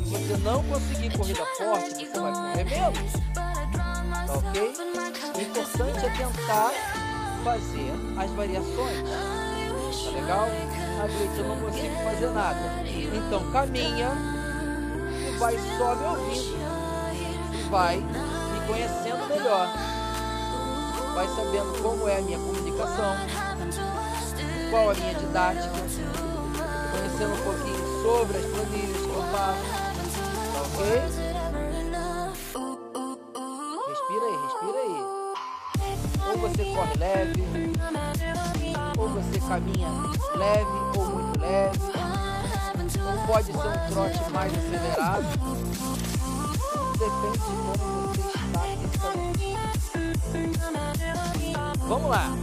e 0.01 0.05
você 0.05 0.37
não 0.39 0.65
conseguir 0.65 1.19
corrida 1.19 1.45
forte, 1.59 2.07
você 2.07 2.19
vai 2.19 2.33
correr 2.33 2.65
menos. 2.65 3.13
Tá 3.35 4.33
ok? 4.39 4.73
O 5.35 5.41
importante 5.43 6.07
é 6.07 6.11
tentar 6.11 6.73
fazer 7.45 7.93
as 8.17 8.31
variações. 8.31 9.03
Tá 10.05 10.11
legal? 10.13 10.49
Ah, 10.99 11.09
gente, 11.09 11.39
eu 11.39 11.49
não 11.49 11.61
consigo 11.61 11.95
fazer 12.05 12.31
nada. 12.31 12.61
Então 12.89 13.53
caminha 13.53 14.13
e 15.29 15.39
vai 15.39 15.59
só 15.77 15.95
me 15.95 16.07
ouvindo. 16.07 16.63
E 17.53 17.69
vai 17.69 18.03
conhecendo 18.67 19.27
melhor. 19.29 19.69
Vai 21.15 21.29
sabendo 21.29 21.83
como 21.83 22.09
é 22.09 22.19
a 22.19 22.23
minha 22.23 22.39
comunicação, 22.39 23.17
qual 24.71 24.91
a 24.91 24.95
minha 24.95 25.15
didática, 25.15 25.71
conhecendo 26.91 27.35
um 27.35 27.43
pouquinho 27.45 28.03
sobre 28.03 28.39
as 28.39 28.45
planilhas 28.47 28.97
que 28.97 29.13
eu 29.13 29.23
faço. 29.31 29.83
Ok? 30.65 30.79
Respira 33.89 34.25
aí, 34.27 34.37
respira 34.43 34.79
aí. 34.81 35.01
Ou 36.29 36.37
você 36.39 36.65
corre 36.65 36.95
leve, 36.99 37.43
ou 38.99 39.09
você 39.09 39.39
caminha 39.41 39.89
leve 40.35 40.77
ou 40.97 41.05
muito 41.07 41.41
leve. 41.41 41.93
Pode 43.27 43.47
ser 43.47 43.53
um 43.53 43.93
trote 43.93 44.31
mais 44.33 44.53
acelerado. 44.53 45.27
Depende 46.99 47.39
de 47.39 47.45
como 47.45 48.09
você 48.09 48.42
Vamos 51.89 52.11
lá. 52.11 52.37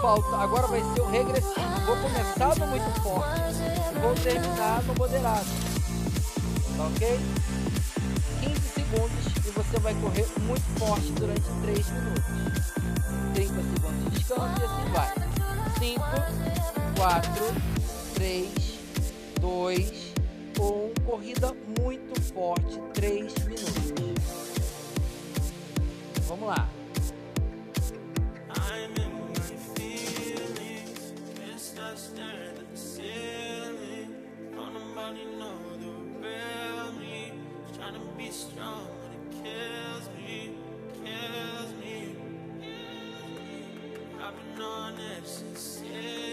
Falta, 0.00 0.36
agora 0.36 0.66
vai 0.66 0.82
ser 0.94 1.00
o 1.00 1.10
regressivo. 1.10 1.80
Vou 1.86 1.96
começar 1.96 2.56
no 2.58 2.66
muito 2.66 3.00
forte 3.02 3.44
vou 4.04 4.14
terminar 4.16 4.82
no 4.82 4.94
moderado. 4.96 5.46
Tá 6.76 6.84
ok? 6.84 7.18
15 8.42 8.60
segundos 8.60 9.26
e 9.46 9.50
você 9.50 9.78
vai 9.78 9.94
correr 9.94 10.26
muito 10.40 10.78
forte 10.78 11.10
durante 11.12 11.42
3 11.62 11.90
minutos. 11.90 12.24
30 13.32 13.54
segundos 13.54 14.04
de 14.04 14.10
descanso 14.10 14.60
e 14.60 14.64
assim 14.64 14.90
vai. 14.92 15.12
5, 15.78 16.04
4, 16.98 17.44
3, 18.14 18.50
2, 19.40 20.14
1. 20.60 21.04
Corrida 21.06 21.56
muito 21.80 22.20
forte, 22.34 22.78
3 22.92 23.32
minutos. 23.46 23.94
Vamos 26.28 26.46
lá. 26.46 26.68
Strong 38.34 38.88
when 39.00 39.12
it 39.12 39.24
kills 39.44 40.08
me, 40.16 40.50
kills 41.04 41.72
me. 41.80 42.16
I've 44.20 44.34
been 44.36 44.62
on 44.64 44.94
it 44.94 45.24
since 45.24 45.82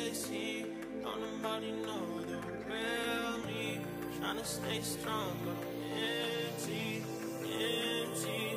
16. 0.10 0.66
Don't 1.04 1.22
nobody 1.22 1.72
know 1.72 2.22
the 2.22 2.40
real 2.66 3.38
me. 3.46 3.82
Trying 4.20 4.38
to 4.38 4.46
stay 4.46 4.82
strong, 4.82 5.38
but 5.46 5.54
I'm 5.54 6.48
empty, 6.50 7.04
empty. 7.44 8.51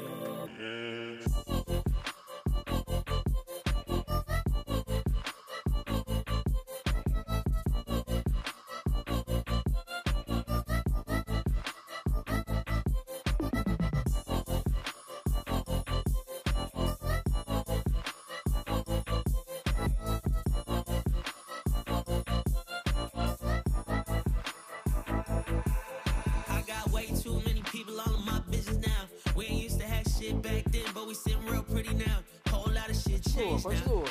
Continua. 33.34 34.04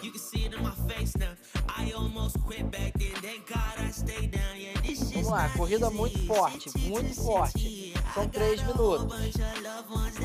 Vamos 5.14 5.30
lá, 5.30 5.50
corrida 5.50 5.90
muito 5.90 6.26
forte, 6.26 6.78
muito 6.80 7.16
forte. 7.16 7.94
São 8.14 8.28
3 8.28 8.62
minutos. 8.64 9.34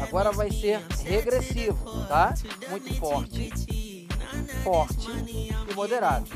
Agora 0.02 0.32
vai 0.32 0.50
ser 0.50 0.80
regressivo, 1.04 2.06
tá? 2.06 2.34
Muito 2.70 2.94
forte, 2.94 4.08
forte 4.64 5.10
e 5.70 5.74
moderado. 5.74 6.28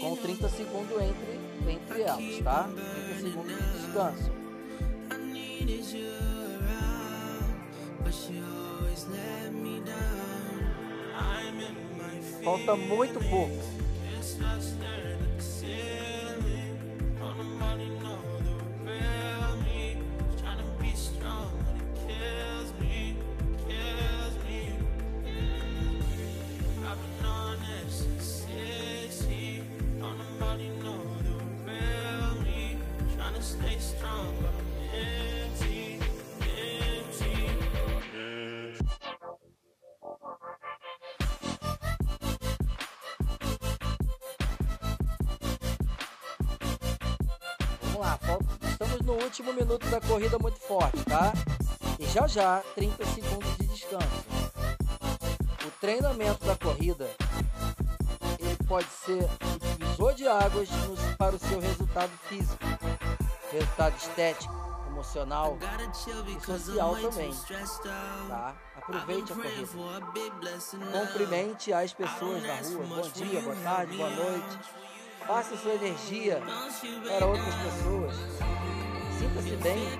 Com 0.00 0.16
30 0.16 0.48
segundos 0.48 1.02
entre, 1.02 1.72
entre 1.72 2.02
elas, 2.02 2.42
tá? 2.42 2.68
30 3.18 3.20
segundos 3.20 3.56
de 3.56 3.62
descanso. 3.78 4.32
Muito 8.00 8.22
pouco. 8.22 8.68
I've 8.88 9.86
been 9.90 10.04
on 10.04 10.16
this 10.16 10.27
since 14.20 14.74
16. 14.78 14.78
Don't 15.14 15.27
último 49.28 49.52
minuto 49.52 49.86
da 49.90 50.00
corrida 50.00 50.38
muito 50.38 50.58
forte, 50.58 51.04
tá? 51.04 51.34
E 51.98 52.06
já 52.06 52.26
já, 52.26 52.62
30 52.74 53.04
segundos 53.04 53.56
de 53.58 53.66
descanso. 53.66 54.24
O 55.66 55.70
treinamento 55.82 56.46
da 56.46 56.56
corrida, 56.56 57.10
ele 58.38 58.56
pode 58.66 58.88
ser 58.88 59.22
o 59.22 59.76
divisor 59.76 60.14
de 60.14 60.26
águas 60.26 60.70
para 61.18 61.36
o 61.36 61.38
seu 61.38 61.60
resultado 61.60 62.10
físico, 62.26 62.64
resultado 63.52 63.96
estético, 63.98 64.54
emocional 64.86 65.58
e 66.26 66.46
social 66.46 66.96
também, 66.96 67.30
tá? 68.28 68.54
Aproveite 68.78 69.32
a 69.32 69.36
corrida. 69.36 69.68
Cumprimente 70.90 71.70
as 71.70 71.92
pessoas 71.92 72.42
na 72.42 72.54
rua. 72.54 73.02
Bom 73.02 73.10
dia, 73.10 73.42
boa 73.42 73.56
tarde, 73.56 73.94
boa 73.94 74.10
noite. 74.10 74.58
Passe 75.26 75.54
sua 75.58 75.74
energia 75.74 76.40
para 77.06 77.26
outras 77.26 77.54
pessoas. 77.56 78.48
Sinta-se 79.18 79.56
bem. 79.56 79.98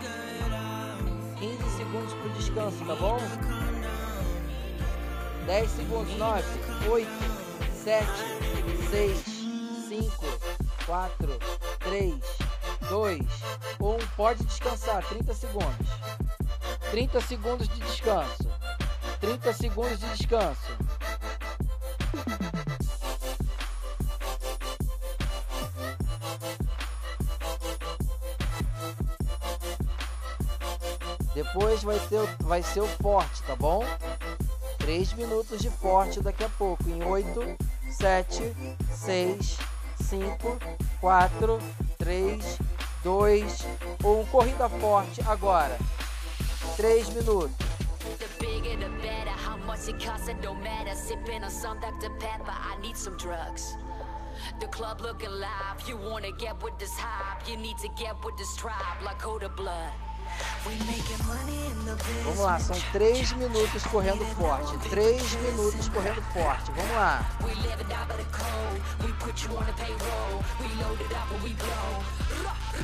15 1.39 1.77
segundos 1.77 2.15
para 2.15 2.27
o 2.27 2.31
descanso, 2.31 2.85
tá 2.85 2.95
bom? 2.95 3.19
10 5.47 5.71
segundos, 5.71 6.17
9, 6.17 6.45
8, 6.89 7.09
7, 7.83 8.07
6, 8.91 9.19
5, 9.89 10.27
4, 10.87 11.39
3, 11.81 12.15
2, 12.89 13.21
1. 13.81 13.99
Pode 14.17 14.45
descansar, 14.45 15.05
30 15.05 15.35
segundos. 15.35 15.87
30 16.91 17.21
segundos 17.21 17.69
de 17.69 17.81
descanso. 17.81 18.49
30 19.21 19.53
segundos 19.53 19.99
de 19.99 20.09
descanso. 20.17 20.77
Depois 31.39 31.85
vai, 31.85 32.01
ter, 32.01 32.27
vai 32.41 32.65
ser 32.65 32.81
o 32.81 32.89
forte, 33.01 33.45
tá 33.45 33.55
bom? 33.55 33.85
3 34.79 35.13
minutos 35.13 35.61
de 35.61 35.71
forte 35.71 36.21
daqui 36.21 36.43
a 36.43 36.49
pouco. 36.49 36.83
Em 36.91 37.01
8, 37.05 37.57
7, 37.93 38.57
6, 38.91 39.59
5, 40.03 40.59
4, 41.01 41.59
3, 41.97 42.59
2, 43.05 43.67
1. 44.03 44.27
Corrida 44.27 44.69
forte 44.69 45.21
agora. 45.29 45.79
3 46.77 47.09
minutos. 47.11 47.57
The 54.59 54.67
club 54.67 55.01
looking 55.03 55.31
live. 55.31 55.87
You 55.87 55.99
wanna 55.99 56.33
get 56.33 56.61
with 56.65 56.77
this 56.79 56.99
hype. 56.99 57.49
You 57.49 57.57
need 57.57 57.79
to 57.79 57.89
get 57.97 58.17
with 58.25 58.37
this 58.37 58.57
tribe 58.57 59.03
like 59.05 59.21
Coda 59.21 59.49
Blood. 59.51 60.08
Vamos 62.25 62.39
lá, 62.41 62.59
são 62.59 62.77
três 62.93 63.33
minutos 63.33 63.83
correndo 63.85 64.25
forte. 64.37 64.79
Três 64.91 65.33
minutos 65.35 65.89
correndo 65.89 66.23
forte. 66.33 66.71
Vamos 66.77 66.93
lá. 66.93 67.25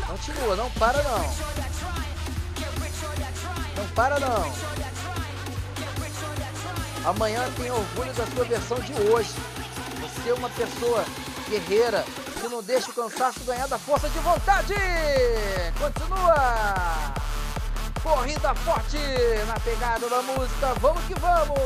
Continua, 0.07 0.57
não 0.57 0.71
para 0.71 1.03
não. 1.03 1.35
Não 3.77 3.89
para 3.95 4.21
não. 4.21 4.53
Amanhã 7.05 7.51
tem 7.57 7.71
orgulho 7.71 8.13
da 8.15 8.27
sua 8.27 8.45
versão 8.45 8.79
de 8.81 8.93
hoje. 9.11 9.35
Você 10.01 10.31
é 10.31 10.35
uma 10.35 10.49
pessoa 10.51 11.05
guerreira 11.49 12.05
que 12.41 12.49
não 12.49 12.63
deixa 12.63 12.91
o 12.91 12.95
cansaço 12.95 13.41
ganhar 13.41 13.69
da 13.69 13.79
força 13.79 14.09
de 14.09 14.19
vontade. 14.21 14.75
Continua. 15.79 17.15
Corrida 18.05 18.55
forte 18.55 18.99
na 19.47 19.59
pegada 19.61 20.11
da 20.11 20.21
música. 20.21 20.75
Vamos 20.79 21.03
que 21.05 21.15
vamos! 21.15 21.57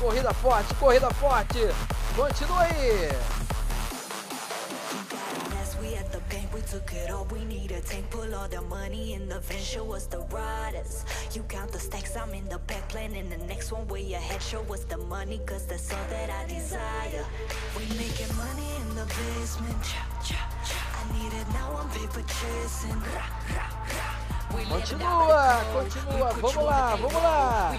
Corrida 0.00 0.32
forte, 0.32 0.74
corrida 0.76 1.10
forte. 1.10 1.58
Continua 2.14 2.62
aí. 2.62 3.37
A 7.78 7.80
tank 7.80 8.10
pull 8.10 8.34
all 8.34 8.48
the 8.48 8.60
money 8.62 9.14
in 9.14 9.28
the 9.28 9.38
van. 9.40 9.62
Show 9.62 9.92
us 9.92 10.06
the 10.06 10.20
riders. 10.32 11.04
You 11.32 11.42
count 11.42 11.70
the 11.72 11.78
stacks 11.78 12.16
i'm 12.16 12.34
in 12.34 12.48
the 12.48 12.58
back 12.58 12.88
planning 12.88 13.30
the 13.30 13.38
next 13.46 13.72
one. 13.72 13.86
Way 13.88 14.12
ahead 14.14 14.42
show 14.42 14.62
us 14.72 14.84
the 14.84 14.98
money 14.98 15.40
cause 15.46 15.66
that's 15.66 15.92
all 15.92 16.06
that 16.10 16.30
i 16.30 16.46
desire. 16.48 17.24
We 17.76 17.84
making 17.96 18.32
money 18.36 18.68
in 18.80 18.88
the 18.96 19.06
basement. 19.16 19.86
I 20.98 21.02
need 21.14 21.32
it 21.40 21.48
now 21.52 21.78
i'm 21.78 21.88
paper 21.90 22.24
chasing. 22.26 23.02
Continua, 24.48 25.62
continua, 25.72 26.32
vamos 26.40 26.64
lá, 26.64 26.96
vamos 26.96 27.22
lá. 27.22 27.74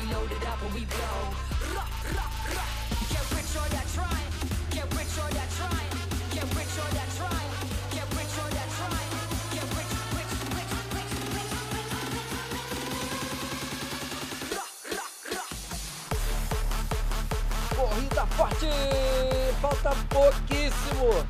Falta 19.90 20.06
pouquíssimo! 20.10 21.26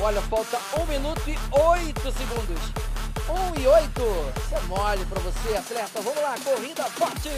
Olha, 0.00 0.22
falta 0.22 0.60
1 0.80 0.86
minuto 0.86 1.28
e 1.28 1.36
8 1.50 2.12
segundos. 2.12 2.60
1 3.56 3.60
e 3.60 3.66
8. 3.66 4.02
Isso 4.40 4.54
é 4.54 4.60
mole 4.62 5.04
pra 5.06 5.20
você, 5.20 5.56
atleta. 5.56 6.00
Vamos 6.00 6.22
lá, 6.22 6.36
corrida 6.44 6.84
forte! 6.84 7.30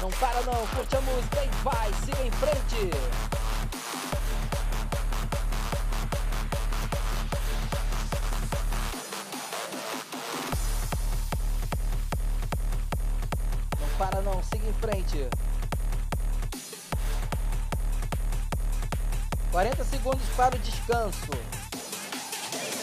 Não 0.00 0.10
para 0.10 0.40
não, 0.42 0.66
curte 0.68 0.96
a 0.96 1.00
música 1.00 1.44
e 1.44 1.48
vai, 1.64 1.92
siga 2.04 2.22
em 2.22 2.30
frente! 2.30 2.90
Não 13.80 13.88
para 13.98 14.22
não, 14.22 14.42
siga 14.44 14.68
em 14.68 14.72
frente. 14.74 15.49
40 19.50 19.84
segundos 19.84 20.22
para 20.36 20.54
o 20.54 20.58
descanso. 20.60 21.30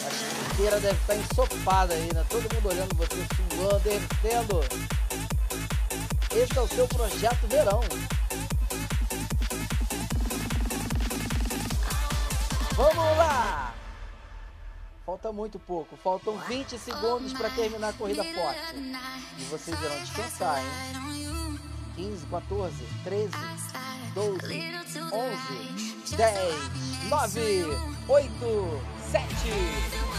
A 0.06 0.10
chuteira 0.10 0.80
deve 0.80 0.98
estar 0.98 1.16
ensopada 1.16 1.94
aí, 1.94 2.12
né? 2.12 2.24
Todo 2.28 2.54
mundo 2.54 2.68
olhando 2.68 2.94
você 2.94 3.26
suando, 3.56 3.80
derretendo. 3.80 4.60
Esse 6.36 6.58
é 6.58 6.60
o 6.60 6.68
seu 6.68 6.86
projeto 6.86 7.46
verão. 7.48 7.80
Vamos 12.76 13.16
lá! 13.16 13.74
Falta 15.06 15.32
muito 15.32 15.58
pouco, 15.58 15.96
faltam 15.96 16.38
20 16.38 16.78
segundos 16.78 17.32
para 17.32 17.48
terminar 17.50 17.88
a 17.88 17.92
corrida 17.94 18.22
forte. 18.22 18.60
E 19.38 19.42
vocês 19.44 19.80
irão 19.80 19.98
descansar, 20.00 20.62
hein? 20.62 21.58
15, 21.96 22.26
14, 22.26 22.76
13, 23.02 23.30
12, 24.14 24.62
11, 25.12 25.97
10, 26.16 26.34
9, 27.08 27.66
8, 28.08 28.82
7, 29.10 29.28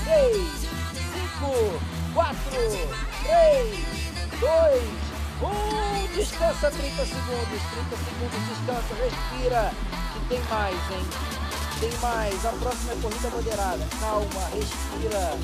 6, 0.05 0.69
5, 0.93 1.79
4, 2.13 2.35
3, 3.23 3.89
2, 4.39 5.09
1. 5.41 6.15
Descansa 6.15 6.69
30 6.71 7.05
segundos. 7.05 7.61
30 7.71 7.97
segundos, 7.97 8.41
descansa, 8.49 8.93
respira. 9.01 9.71
Que 10.13 10.19
tem 10.29 10.41
mais, 10.49 10.75
hein? 10.91 11.05
Tem 11.79 11.91
mais. 12.01 12.45
A 12.45 12.51
próxima 12.51 12.93
é 12.93 12.95
corrida 13.01 13.29
moderada. 13.29 13.87
Calma, 13.99 14.43
respira. 14.53 15.37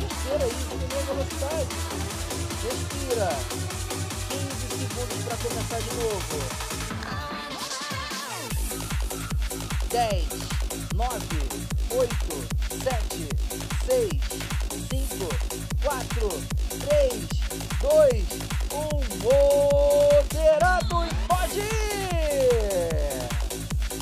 Respira 0.00 0.44
aí, 0.44 0.52
diminui 0.70 0.98
a 0.98 1.12
velocidade. 1.12 1.68
Respira. 2.62 3.28
15 4.28 4.68
segundos 4.78 5.24
para 5.24 5.36
começar 5.36 5.80
de 5.80 5.94
novo. 5.96 6.97
10, 9.90 10.28
9, 10.94 11.26
8, 11.90 12.14
7, 12.84 13.28
6, 13.86 14.10
5, 14.90 15.28
4, 15.82 16.28
3, 16.86 17.12
2, 17.80 18.24
1. 18.70 18.98
Moderado 20.18 21.06
e 21.06 21.08
pode 21.26 21.60
ir! 21.60 22.98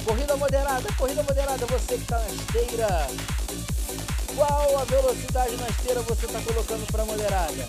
Corrida 0.04 0.36
moderada, 0.36 0.92
corrida 0.98 1.22
moderada, 1.22 1.66
você 1.66 1.96
que 1.96 2.02
está 2.02 2.18
na 2.18 2.28
esteira. 2.30 3.06
Qual 4.34 4.78
a 4.78 4.84
velocidade 4.84 5.56
na 5.56 5.68
esteira 5.68 6.02
você 6.02 6.26
está 6.26 6.40
colocando 6.40 6.84
para 6.90 7.04
moderada? 7.04 7.64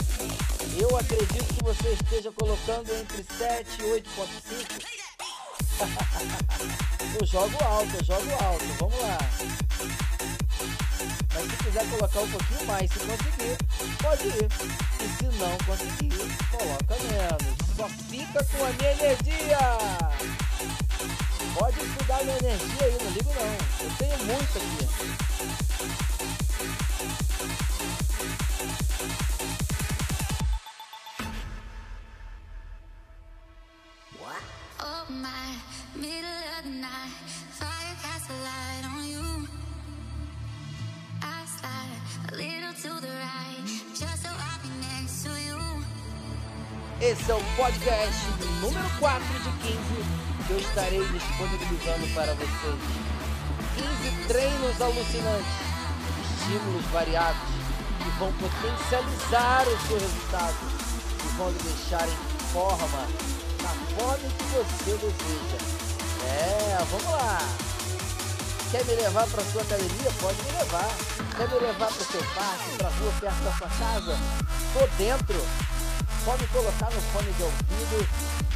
Eu 0.75 0.97
acredito 0.97 1.53
que 1.53 1.63
você 1.63 1.89
esteja 1.93 2.31
colocando 2.31 2.91
entre 2.95 3.23
7 3.37 3.79
e 3.79 3.83
8.5. 3.83 5.06
eu 7.19 7.25
jogo 7.25 7.63
alto, 7.63 7.95
eu 7.97 8.03
jogo 8.03 8.31
alto. 8.43 8.65
Vamos 8.79 8.99
lá. 8.99 9.17
Mas 11.33 11.51
se 11.51 11.57
quiser 11.63 11.89
colocar 11.91 12.21
um 12.21 12.31
pouquinho 12.31 12.65
mais, 12.65 12.91
se 12.91 12.99
conseguir, 12.99 13.57
pode 14.01 14.27
ir. 14.27 14.47
E 14.99 15.07
se 15.17 15.25
não 15.37 15.55
conseguir, 15.65 16.17
coloca 16.49 16.95
menos. 17.03 17.43
Só 17.75 17.87
fica 18.09 18.43
com 18.43 18.65
a 18.65 18.69
minha 18.71 18.91
energia. 18.93 19.77
Pode 21.53 21.79
estudar 21.79 22.23
minha 22.23 22.37
energia 22.37 22.85
aí, 22.85 22.97
não 23.03 23.11
ligo 23.11 23.33
não. 23.35 23.53
Eu 23.85 23.91
tenho 23.97 24.17
muito 24.25 24.57
aqui. 24.57 26.16
Esse 46.99 47.31
é 47.31 47.35
o 47.35 47.43
podcast 47.55 48.25
número 48.59 48.89
4 48.99 49.25
de 49.39 49.49
15 49.59 49.77
que 50.45 50.51
eu 50.51 50.57
estarei 50.57 51.07
disponibilizando 51.07 52.13
para 52.13 52.33
vocês. 52.33 52.81
15 53.75 54.27
treinos 54.27 54.81
alucinantes, 54.81 55.53
estímulos 56.35 56.85
variados 56.91 57.39
que 58.03 58.09
vão 58.19 58.33
potencializar 58.33 59.67
o 59.67 59.87
seu 59.87 59.99
resultado 59.99 60.57
e 61.23 61.37
vão 61.37 61.49
lhe 61.49 61.59
deixar 61.59 62.05
em 62.05 62.51
forma, 62.51 63.07
forma 63.97 64.17
que 64.17 64.43
você 64.43 64.91
deseja. 64.91 65.57
É, 66.23 66.77
vamos 66.91 67.11
lá! 67.11 67.39
Quer 68.71 68.85
me 68.85 68.95
levar 68.95 69.27
para 69.27 69.43
sua 69.45 69.61
academia? 69.61 70.11
Pode 70.19 70.43
me 70.43 70.51
levar. 70.51 70.89
Quer 71.35 71.47
me 71.47 71.59
levar 71.59 71.87
para 71.87 72.01
o 72.01 72.05
seu 72.05 72.23
parque, 72.35 72.77
para 72.77 72.87
a 72.87 72.91
rua 72.91 73.13
perto 73.19 73.43
da 73.43 73.51
sua 73.53 73.69
casa? 73.69 74.17
Tô 74.73 74.87
dentro. 74.97 75.41
Pode 76.25 76.47
colocar 76.47 76.91
no 76.91 77.01
fone 77.01 77.31
de 77.31 77.43
ouvido 77.43 78.07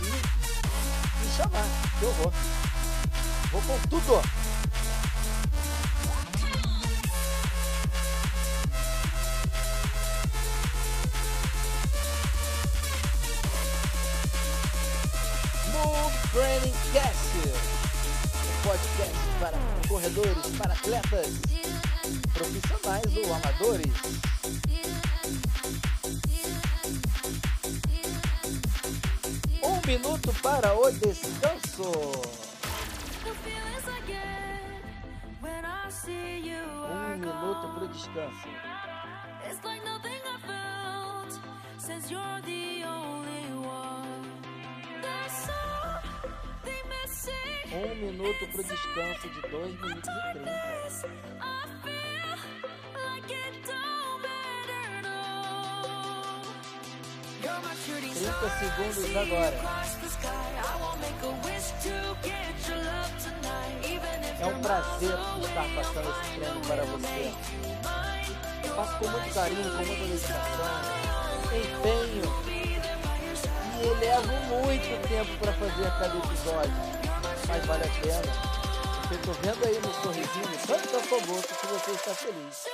e 0.02 1.26
me 1.26 1.32
chamar, 1.36 1.66
que 1.98 2.04
eu 2.04 2.12
vou. 2.14 2.34
Vou 3.52 3.62
com 3.62 3.88
tudo. 3.88 4.22
Training 16.32 16.74
Cast, 16.94 17.38
o 17.44 18.52
podcast 18.66 19.20
para 19.42 19.58
corredores, 19.90 20.58
para 20.58 20.72
atletas, 20.72 21.28
profissionais 22.34 23.18
ou 23.18 23.34
amadores. 23.34 23.92
Um 29.62 29.82
minuto 29.86 30.34
para 30.42 30.74
o 30.74 30.90
descanso. 30.90 31.84
Um 36.90 37.18
minuto 37.18 37.68
para 37.76 37.84
o 37.84 37.88
descanso. 37.90 38.48
Um 47.74 47.96
minuto 47.96 48.46
para 48.52 48.64
descanso 48.64 49.30
de 49.30 49.42
2 49.48 49.80
minutos 49.80 50.10
e 50.10 50.34
30. 50.34 50.46
This 50.46 51.06
I 51.40 51.64
feel 51.84 52.36
like 52.94 53.32
it 53.32 53.56
don't 53.66 54.22
matter 54.22 55.02
no. 55.04 55.16
You're 57.42 57.62
my 57.62 57.74
shooting 57.76 58.12
30 58.12 58.28
star. 58.28 58.52
segundos 58.60 59.16
agora. 59.16 59.56
É 64.38 64.46
um 64.48 64.62
prazer 64.62 65.16
estar 65.42 65.68
passando 65.76 66.10
esse 66.10 66.32
treino 66.36 66.62
para 66.68 66.84
você. 66.84 67.32
Eu 68.66 68.76
faço 68.76 68.98
com 69.00 69.08
muito 69.08 69.34
carinho, 69.34 69.64
com 69.64 69.78
muita 69.78 69.96
dedicação, 69.96 70.42
empenho 71.56 72.26
e 73.80 73.88
elevo 73.88 74.34
muito 74.50 75.08
tempo 75.08 75.38
para 75.40 75.54
fazer 75.54 75.90
cada 76.00 76.18
episódio. 76.18 77.01
Mas 77.48 77.66
vale 77.66 77.84
a 77.84 77.88
pena. 78.02 78.22
Porque 79.02 79.18
tô 79.26 79.32
vendo 79.34 79.66
aí 79.66 79.80
no 79.80 79.94
sorrisinho, 80.02 80.58
tanto 80.68 80.92
da 80.92 81.04
sua 81.04 81.20
boca 81.22 81.48
que 81.48 81.68
você 81.68 81.92
está 81.92 82.16
feliz. 82.16 82.66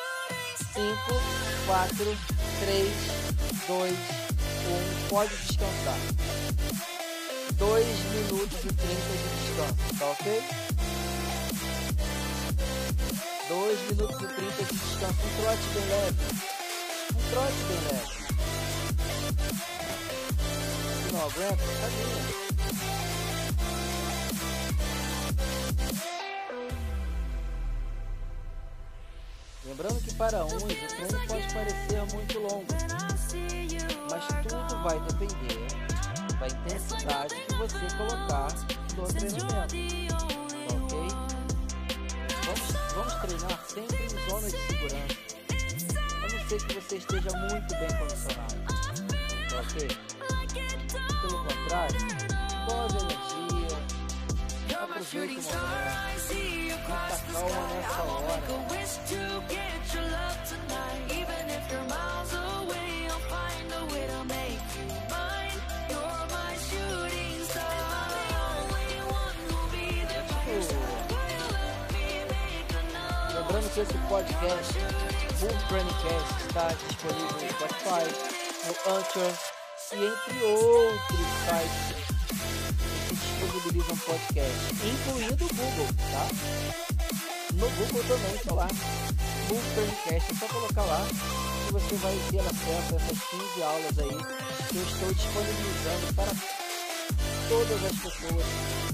5, 0.74 0.96
4, 1.66 1.96
3, 2.60 2.94
2, 3.68 3.94
1. 3.94 5.10
Pode 5.10 5.36
descansar. 5.36 5.98
2 7.58 7.88
minutos 7.88 8.58
e 8.60 8.68
30 8.68 8.78
de 8.78 9.28
descanso, 9.48 9.98
tá 9.98 10.06
ok? 10.06 10.44
2 13.50 13.80
minutos 13.90 14.22
e 14.22 14.28
30 14.28 14.64
de 14.64 14.76
descanso. 14.76 15.20
Um 15.24 15.42
trote 15.42 15.64
bem 15.74 15.86
leve. 15.88 16.18
Um 17.16 17.22
trote 17.32 17.60
bem 17.68 17.80
leve. 17.88 18.12
Se 21.04 21.12
não 21.14 21.22
aguenta, 21.22 21.64
caminha. 21.82 22.47
Lembrando 29.68 30.02
que 30.02 30.14
para 30.14 30.46
uns 30.46 30.54
o 30.54 30.66
treino 30.66 31.28
pode 31.28 31.54
parecer 31.54 32.02
muito 32.14 32.40
longo, 32.40 32.66
mas 34.10 34.26
tudo 34.48 34.84
vai 34.84 34.98
depender 35.02 35.68
da 36.40 36.48
intensidade 36.48 37.36
que 37.36 37.54
você 37.56 37.98
colocar 37.98 38.48
no 38.96 39.08
treinamento. 39.08 40.26
Ok? 40.72 40.98
Vamos, 42.46 42.72
vamos 42.96 43.14
treinar 43.16 43.60
sempre 43.66 44.06
em 44.06 44.30
zona 44.30 44.50
de 44.50 44.58
segurança. 44.58 45.28
A 46.16 46.34
não 46.34 46.48
ser 46.48 46.66
que 46.66 46.74
você 46.74 46.96
esteja 46.96 47.38
muito 47.38 47.76
bem 47.76 47.92
condicionado. 48.00 48.56
Ok? 49.60 49.88
Pelo 51.22 51.44
contrário, 51.44 51.98
You're 54.78 54.88
my 54.90 55.02
shooting 55.02 55.42
star, 55.42 55.60
I 55.60 56.18
see 56.18 56.68
you 56.68 56.76
cross 56.86 57.22
the 57.22 57.34
sky. 57.34 57.86
I'll 57.98 58.22
make 58.30 58.48
a 58.48 58.58
wish 58.70 58.94
to 59.10 59.20
get 59.50 59.82
your 59.94 60.04
love 60.04 60.38
tonight. 60.46 61.02
Even 61.10 61.44
if 61.50 61.72
you're 61.72 61.88
miles 61.90 62.34
away, 62.34 63.10
I'll 63.10 63.26
find 63.26 63.74
a 63.74 63.86
way 63.92 64.06
to 64.06 64.22
make 64.26 64.62
you 64.78 64.86
mine. 65.10 65.58
You're 65.90 66.26
my 66.30 66.54
shooting 66.70 67.42
star. 67.50 67.66
The 68.30 68.38
only 68.54 69.02
one 69.18 69.38
who'll 69.50 69.70
be 69.74 69.88
me 69.88 70.22
Lembrando 73.34 73.70
que 73.74 73.82
esse 73.82 73.98
podcast, 74.08 74.78
Boom 75.40 75.58
Brandcast, 75.70 76.38
está 76.46 76.68
disponível 76.86 77.34
no 77.34 77.48
Spotify, 77.50 78.06
no 78.68 78.74
Anchor 78.96 79.34
e 79.94 80.06
entre 80.06 80.38
outros 80.46 81.28
sites 81.48 82.17
disponibilizam 83.58 83.98
podcast, 83.98 84.58
incluindo 84.86 85.46
o 85.46 85.48
Google, 85.48 85.88
tá? 86.12 86.28
No 87.54 87.70
Google 87.70 88.04
também 88.04 88.36
está 88.36 88.54
lá, 88.54 88.68
o 89.50 89.74
Brandcast, 89.74 90.32
é 90.32 90.36
só 90.36 90.48
colocar 90.54 90.84
lá 90.84 91.08
que 91.66 91.74
você 91.74 91.96
vai 91.96 92.16
ter 92.30 92.40
acesso 92.40 92.94
a 92.94 92.98
essas 92.98 93.20
15 93.30 93.64
aulas 93.64 94.00
aí 94.00 94.18
que 94.70 94.76
eu 94.76 94.84
estou 94.84 95.14
disponibilizando 95.14 96.14
para 96.16 96.32
todas 97.50 97.86
as 97.86 97.96
pessoas 98.00 98.46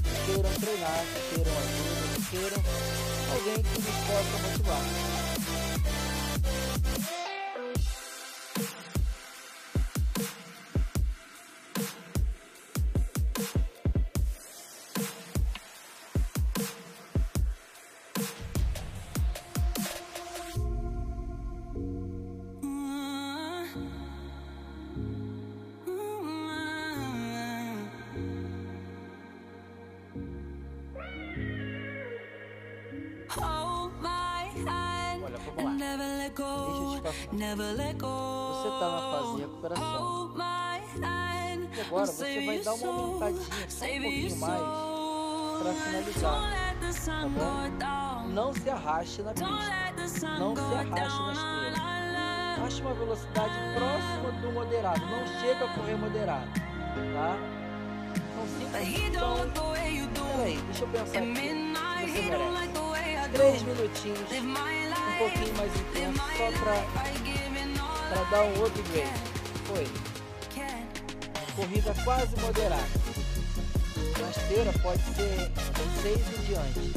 que 0.03 0.31
queiram 0.31 0.53
treinar, 0.59 1.05
que 1.13 1.35
queiram 1.35 1.51
ajuda, 1.59 2.03
que 2.15 2.21
queiram 2.31 2.63
alguém 3.33 3.63
que 3.63 3.81
nos 3.81 3.95
possa 4.07 4.47
motivar. 4.47 5.32
Sun 46.93 47.33
go 47.33 47.69
down. 47.77 48.29
Não 48.29 48.53
se 48.53 48.69
arraste 48.69 49.21
na 49.23 49.33
pista. 49.33 49.45
Não 50.39 50.55
se 50.55 50.61
arraste 50.61 51.21
na 51.21 51.33
esteira. 51.33 51.83
Ache 52.65 52.81
uma 52.81 52.93
velocidade 52.93 53.53
próxima 53.75 54.31
do 54.41 54.51
moderado. 54.51 55.05
Não 55.05 55.27
chega 55.41 55.65
a 55.65 55.69
correr 55.73 55.95
moderado, 55.95 56.47
tá? 57.13 57.37
Cinco 58.57 59.07
então, 59.07 59.47
do. 59.49 59.73
Peraí, 60.35 60.57
deixa 60.57 60.83
eu 60.83 60.87
pensar 60.87 61.19
aqui. 61.19 61.33
Você 62.05 62.21
merece. 62.21 62.73
Três 63.33 63.63
minutinhos, 63.63 64.19
um 64.19 65.17
pouquinho 65.17 65.55
mais 65.57 65.75
intenso, 65.75 66.21
só 66.37 66.51
pra, 66.63 66.75
pra 68.09 68.23
dar 68.29 68.43
um 68.43 68.59
outro 68.61 68.83
grade. 68.83 69.21
Foi. 69.65 69.87
Corrida 71.55 71.93
quase 72.03 72.39
moderada. 72.39 73.22
Na 74.23 74.29
esteira 74.29 74.71
pode 74.81 75.01
ser 75.03 75.51
6 76.01 76.17
em 76.39 76.41
diante. 76.47 76.93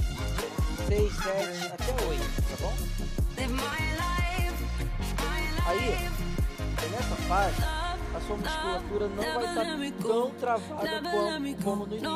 6, 0.86 1.12
7, 1.16 1.72
até 1.72 2.04
8, 2.06 2.42
tá 2.42 2.56
bom? 2.60 2.74
Aí, 5.66 6.10
nessa 6.90 7.16
fase, 7.28 7.62
a 8.14 8.20
sua 8.20 8.36
musculatura 8.36 9.08
não 9.08 9.24
vai 9.34 9.44
estar 9.44 9.64
tão 10.08 10.30
travada 10.30 11.00
como, 11.10 11.56
como 11.64 11.86
no 11.86 11.92
início. 11.96 12.08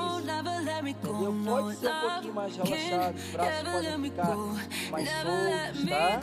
Entendeu? 1.11 1.33
Pode 1.45 1.77
ser 1.77 1.89
um 1.89 2.01
pouquinho 2.01 2.35
mais 2.35 2.57
relaxado, 2.57 3.17
os 3.17 3.31
braços 3.33 3.63
podem 3.73 3.91
ficar 4.11 4.37
mais 4.91 5.09
soltos, 5.23 5.85
tá? 5.89 6.21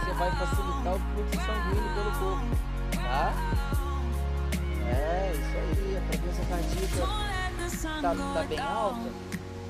você 0.00 0.12
vai 0.14 0.30
facilitar 0.36 0.69
o 0.88 0.98
fluxo 0.98 1.36
sanguíneo 1.46 1.90
pelo 1.94 2.12
corpo, 2.18 2.56
tá? 2.94 3.34
É, 4.88 5.32
isso 5.32 5.56
aí, 5.56 5.96
a 5.96 6.00
frequência 6.08 6.44
cardíaca 6.46 7.04
tá, 8.00 8.10
tá 8.34 8.42
bem 8.48 8.58
alta 8.58 9.08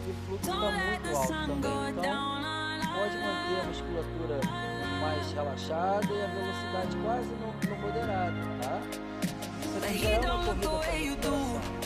e 0.06 0.10
o 0.10 0.14
fluxo 0.26 0.46
tá 0.46 0.54
muito 0.56 1.08
alto 1.16 1.28
também. 1.28 1.90
Então, 1.90 2.40
pode 2.94 3.16
manter 3.18 3.60
a 3.60 3.64
musculatura 3.64 4.40
mais 5.00 5.32
relaxada 5.32 6.12
e 6.12 6.22
a 6.22 6.26
velocidade 6.26 6.96
quase 7.02 7.28
no, 7.28 7.48
no 7.70 7.76
moderado, 7.80 8.36
tá? 8.62 8.80
Isso 9.60 9.78
aqui 9.78 9.98
já 9.98 10.08
é 10.08 10.32
uma 10.32 10.54
corrida 10.54 11.28
para. 11.28 11.79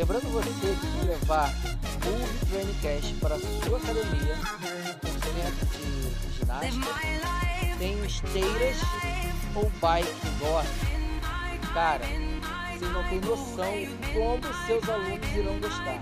Lembrando 0.00 0.32
você 0.32 0.48
que 0.48 1.06
levar 1.06 1.54
Move 2.06 2.46
Training 2.48 2.74
Cash 2.80 3.12
para 3.20 3.34
a 3.34 3.38
sua 3.38 3.76
academia, 3.76 4.34
um 4.34 5.20
centro 5.20 5.66
de 5.66 6.38
ginástica, 6.38 6.86
tem 7.78 8.02
esteiras 8.06 8.78
ou 9.54 9.70
bike 9.78 10.08
indoor. 10.26 10.64
Cara, 11.74 12.06
vocês 12.72 12.92
não 12.92 13.04
têm 13.10 13.20
noção 13.20 13.74
como 14.14 14.54
seus 14.64 14.88
alunos 14.88 15.36
irão 15.36 15.60
gostar. 15.60 16.00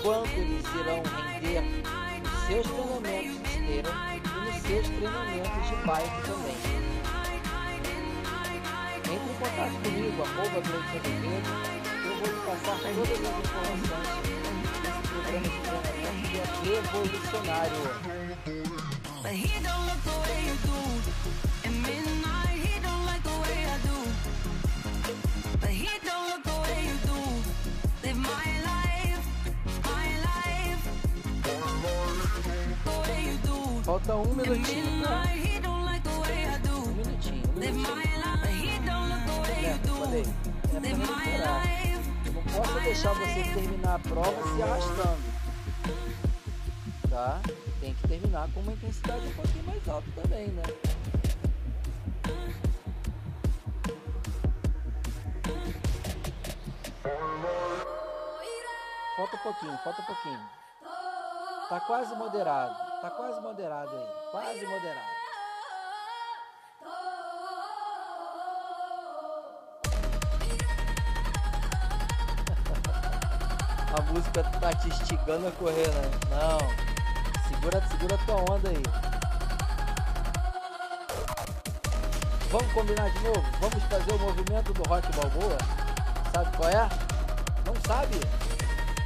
Quanto 0.00 0.30
eles 0.36 0.64
irão 0.68 1.02
render 1.02 1.64
nos 2.22 2.46
seus 2.46 2.66
treinamentos 2.68 3.36
de 3.36 3.48
esteira 3.48 3.90
e 4.14 4.28
nos 4.46 4.62
seus 4.62 4.86
treinamentos 4.86 5.68
de 5.68 5.74
bike 5.84 6.22
também. 6.22 6.56
Entre 8.98 9.12
em 9.12 9.34
contato 9.40 9.74
comigo, 9.82 10.22
arroba 10.22 10.60
Gleison 10.60 10.98
Azevedo, 11.00 11.81
lhe 12.26 12.40
passar 12.46 12.78
todas 12.78 13.10
as 13.10 13.20
informações 13.20 13.82
desse 14.82 15.02
programa 15.08 15.42
de 15.42 15.48
treinamento 15.82 16.52
que 16.62 16.68
é 16.68 16.70
revolucionário. 16.80 17.82
but 19.22 19.32
he 19.32 19.48
don't 19.62 19.84
look 19.86 20.00
the 20.02 20.10
way 20.22 20.40
you 20.46 20.56
do. 20.66 20.78
At 21.64 21.72
midnight, 21.72 22.58
he 22.64 22.74
don't 22.80 23.04
like 23.06 23.22
the 23.22 23.30
way 23.30 23.64
I 23.64 23.66
do. 23.86 23.98
But 25.60 25.70
he 25.70 25.88
don't 26.04 26.26
look 26.30 26.42
the 26.42 26.56
way 26.62 26.80
you 26.88 26.96
do. 27.06 27.18
Live 28.02 28.16
my 28.16 28.50
life, 28.70 29.24
my 29.84 30.08
life. 30.28 30.82
The 32.84 32.90
way 33.08 33.20
you 33.26 33.36
do. 33.46 33.56
Falta 33.84 34.14
um 34.16 34.34
minutinho, 34.34 34.84
Um 34.84 34.88
minutinho, 36.94 37.42
um 37.48 37.54
Live 37.60 37.72
my 37.72 37.78
minutinho. 37.88 38.24
life, 38.24 38.60
he 38.60 38.72
don't 38.86 39.06
look 39.08 39.24
the 39.26 39.32
way 39.42 39.60
you 39.70 39.78
do. 39.86 39.94
falei, 39.94 40.22
Live 40.22 40.28
pra 40.72 40.80
my 40.80 40.88
recuperar. 41.24 41.62
life. 41.62 41.81
Posso 42.56 42.80
deixar 42.80 43.14
você 43.14 43.42
terminar 43.54 43.94
a 43.94 43.98
prova 43.98 44.42
se 44.54 44.62
arrastando. 44.62 45.22
Tá? 47.08 47.40
Tem 47.80 47.94
que 47.94 48.08
terminar 48.08 48.48
com 48.52 48.60
uma 48.60 48.72
intensidade 48.72 49.26
um 49.26 49.32
pouquinho 49.32 49.64
mais 49.64 49.88
alta 49.88 50.06
também, 50.20 50.48
né? 50.48 50.62
Falta 59.16 59.36
um 59.36 59.38
pouquinho, 59.38 59.78
falta 59.78 60.02
um 60.02 60.04
pouquinho. 60.04 60.40
Tá 61.68 61.80
quase 61.80 62.14
moderado. 62.16 62.74
Tá 63.00 63.10
quase 63.10 63.40
moderado 63.40 63.96
aí. 63.96 64.30
Quase 64.30 64.66
moderado. 64.66 65.11
A 74.34 74.38
música 74.38 74.60
tá 74.60 74.72
te 74.72 74.88
instigando 74.88 75.46
a 75.46 75.50
correr, 75.52 75.88
né? 75.88 76.10
Não. 76.30 76.58
Segura, 77.48 77.86
segura 77.86 78.18
tua 78.24 78.36
onda 78.50 78.70
aí. 78.70 78.82
Vamos 82.50 82.72
combinar 82.72 83.10
de 83.10 83.18
novo? 83.24 83.44
Vamos 83.60 83.82
fazer 83.84 84.12
o 84.14 84.18
movimento 84.18 84.72
do 84.72 84.82
rock 84.88 85.06
balboa? 85.14 85.58
Sabe 86.32 86.56
qual 86.56 86.70
é? 86.70 86.88
Não 87.66 87.74
sabe? 87.86 88.18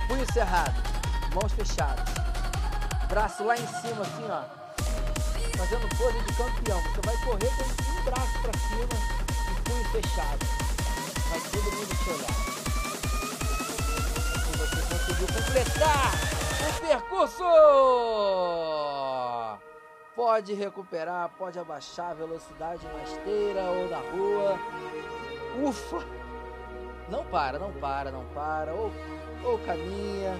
Punho 0.06 0.32
cerrado, 0.32 0.74
mãos 1.34 1.52
fechadas, 1.54 2.08
braço 3.08 3.44
lá 3.44 3.56
em 3.56 3.66
cima 3.66 4.02
assim, 4.02 4.26
ó. 4.30 4.44
Fazendo 5.58 5.88
pose 5.96 6.20
de 6.20 6.32
campeão. 6.34 6.80
Você 6.82 7.00
vai 7.04 7.16
correr 7.16 7.50
com 7.56 7.64
um 7.64 8.04
braço 8.04 8.38
pra 8.42 8.52
cima 8.60 8.88
e 9.50 9.60
punho 9.62 9.84
fechado. 9.90 10.46
Vai 11.30 11.40
todo 11.40 11.64
mundo 11.64 11.96
olhar. 12.14 12.65
Conseguiu 15.06 15.28
completar 15.28 16.10
o 16.68 16.80
percurso! 16.80 17.44
Pode 20.16 20.52
recuperar, 20.52 21.30
pode 21.38 21.60
abaixar 21.60 22.10
a 22.10 22.14
velocidade 22.14 22.84
na 22.84 23.04
esteira 23.04 23.62
ou 23.70 23.88
na 23.88 23.98
rua. 23.98 24.58
Ufa! 25.62 26.04
Não 27.08 27.24
para, 27.26 27.56
não 27.56 27.72
para, 27.74 28.10
não 28.10 28.24
para. 28.34 28.74
Ou, 28.74 28.90
ou 29.44 29.58
caminha, 29.60 30.34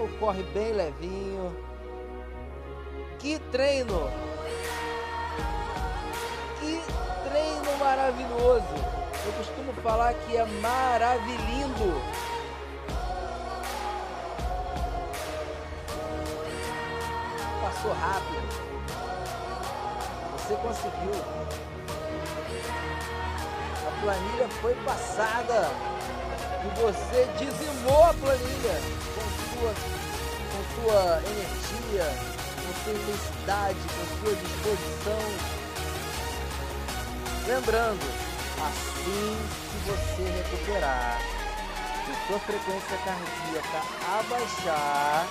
ou 0.00 0.08
corre 0.18 0.42
bem 0.44 0.72
levinho. 0.72 1.54
Que 3.18 3.38
treino! 3.50 4.10
Que 6.58 6.80
treino 7.28 7.78
maravilhoso! 7.78 8.64
Eu 9.26 9.32
costumo 9.32 9.74
falar 9.82 10.14
que 10.14 10.38
é 10.38 10.46
maravilhindo. 10.46 12.35
Passou 17.86 17.92
rápido. 17.92 18.42
Você 20.32 20.54
conseguiu. 20.56 21.14
A 23.86 24.00
planilha 24.00 24.48
foi 24.60 24.74
passada. 24.84 25.70
E 26.64 26.80
você 26.80 27.28
dizimou 27.38 28.02
a 28.04 28.14
planilha 28.14 28.80
com 29.14 29.26
sua, 29.54 29.72
com 30.50 30.62
sua 30.74 31.22
energia, 31.30 32.06
com 32.56 32.70
sua 32.82 32.92
intensidade, 32.92 33.78
com 33.78 34.04
sua 34.18 34.34
disposição. 34.34 35.24
Lembrando, 37.46 38.06
assim 38.66 39.36
que 39.70 39.78
você 39.90 40.22
recuperar, 40.42 41.20
sua 42.26 42.38
frequência 42.40 42.98
cardíaca 43.04 43.80
abaixar, 44.18 45.26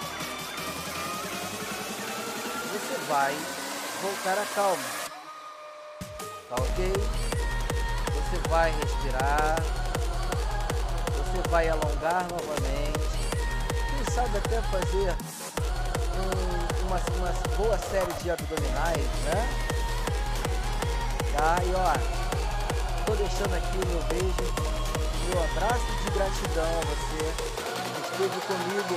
você 2.76 2.98
vai 3.08 3.34
voltar 4.02 4.38
à 4.38 4.46
calma. 4.54 4.84
Tá 6.50 6.56
ok? 6.56 6.94
Você 8.12 8.50
vai 8.50 8.72
respirar. 8.72 9.56
Você 11.08 11.50
vai 11.50 11.70
alongar 11.70 12.28
novamente. 12.30 13.00
Quem 13.70 14.14
sabe 14.14 14.38
até 14.38 14.62
fazer 14.64 15.16
um, 16.20 16.86
uma, 16.86 16.98
uma 17.18 17.56
boa 17.56 17.78
série 17.78 18.12
de 18.22 18.32
abdominais, 18.32 19.08
né? 19.24 19.48
Tá, 21.38 21.58
e 21.64 21.74
ó, 21.76 23.06
tô 23.06 23.16
deixando 23.16 23.56
aqui 23.56 23.78
meu 23.88 24.04
beijo, 24.04 24.54
meu 25.30 25.44
abraço 25.44 25.86
de 26.04 26.12
gratidão 26.12 26.66
a 26.66 26.86
você 26.86 27.34
que 27.94 28.02
esteve 28.12 28.40
comigo 28.48 28.96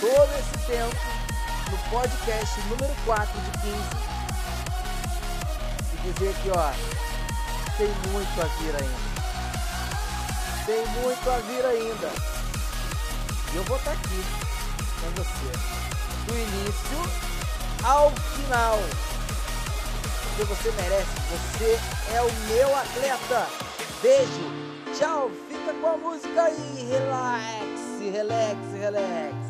por 0.00 0.08
todo 0.08 0.32
esse 0.38 0.66
tempo 0.66 1.13
no 1.70 1.78
podcast 1.90 2.60
número 2.68 2.94
4 3.04 3.40
de 3.40 3.50
15. 3.58 3.74
E 5.92 6.12
dizer 6.12 6.34
que, 6.42 6.50
ó, 6.50 6.72
tem 7.76 7.88
muito 8.10 8.40
a 8.40 8.44
vir 8.44 8.74
ainda. 8.76 9.14
Tem 10.66 10.86
muito 11.02 11.30
a 11.30 11.38
vir 11.38 11.64
ainda. 11.64 12.10
E 13.52 13.56
eu 13.56 13.64
vou 13.64 13.76
estar 13.76 13.92
aqui 13.92 14.24
com 15.00 15.10
você. 15.22 15.52
Do 16.26 16.34
início 16.34 17.34
ao 17.84 18.10
final. 18.10 18.78
Porque 20.22 20.44
você 20.44 20.72
merece. 20.72 21.06
Você 21.30 21.78
é 22.14 22.22
o 22.22 22.32
meu 22.48 22.76
atleta. 22.76 23.46
Beijo. 24.02 24.52
Tchau. 24.98 25.30
Fica 25.48 25.72
com 25.74 25.86
a 25.86 25.96
música 25.96 26.44
aí. 26.44 26.88
Relax, 26.90 28.00
relax, 28.12 28.58
relax. 28.80 29.43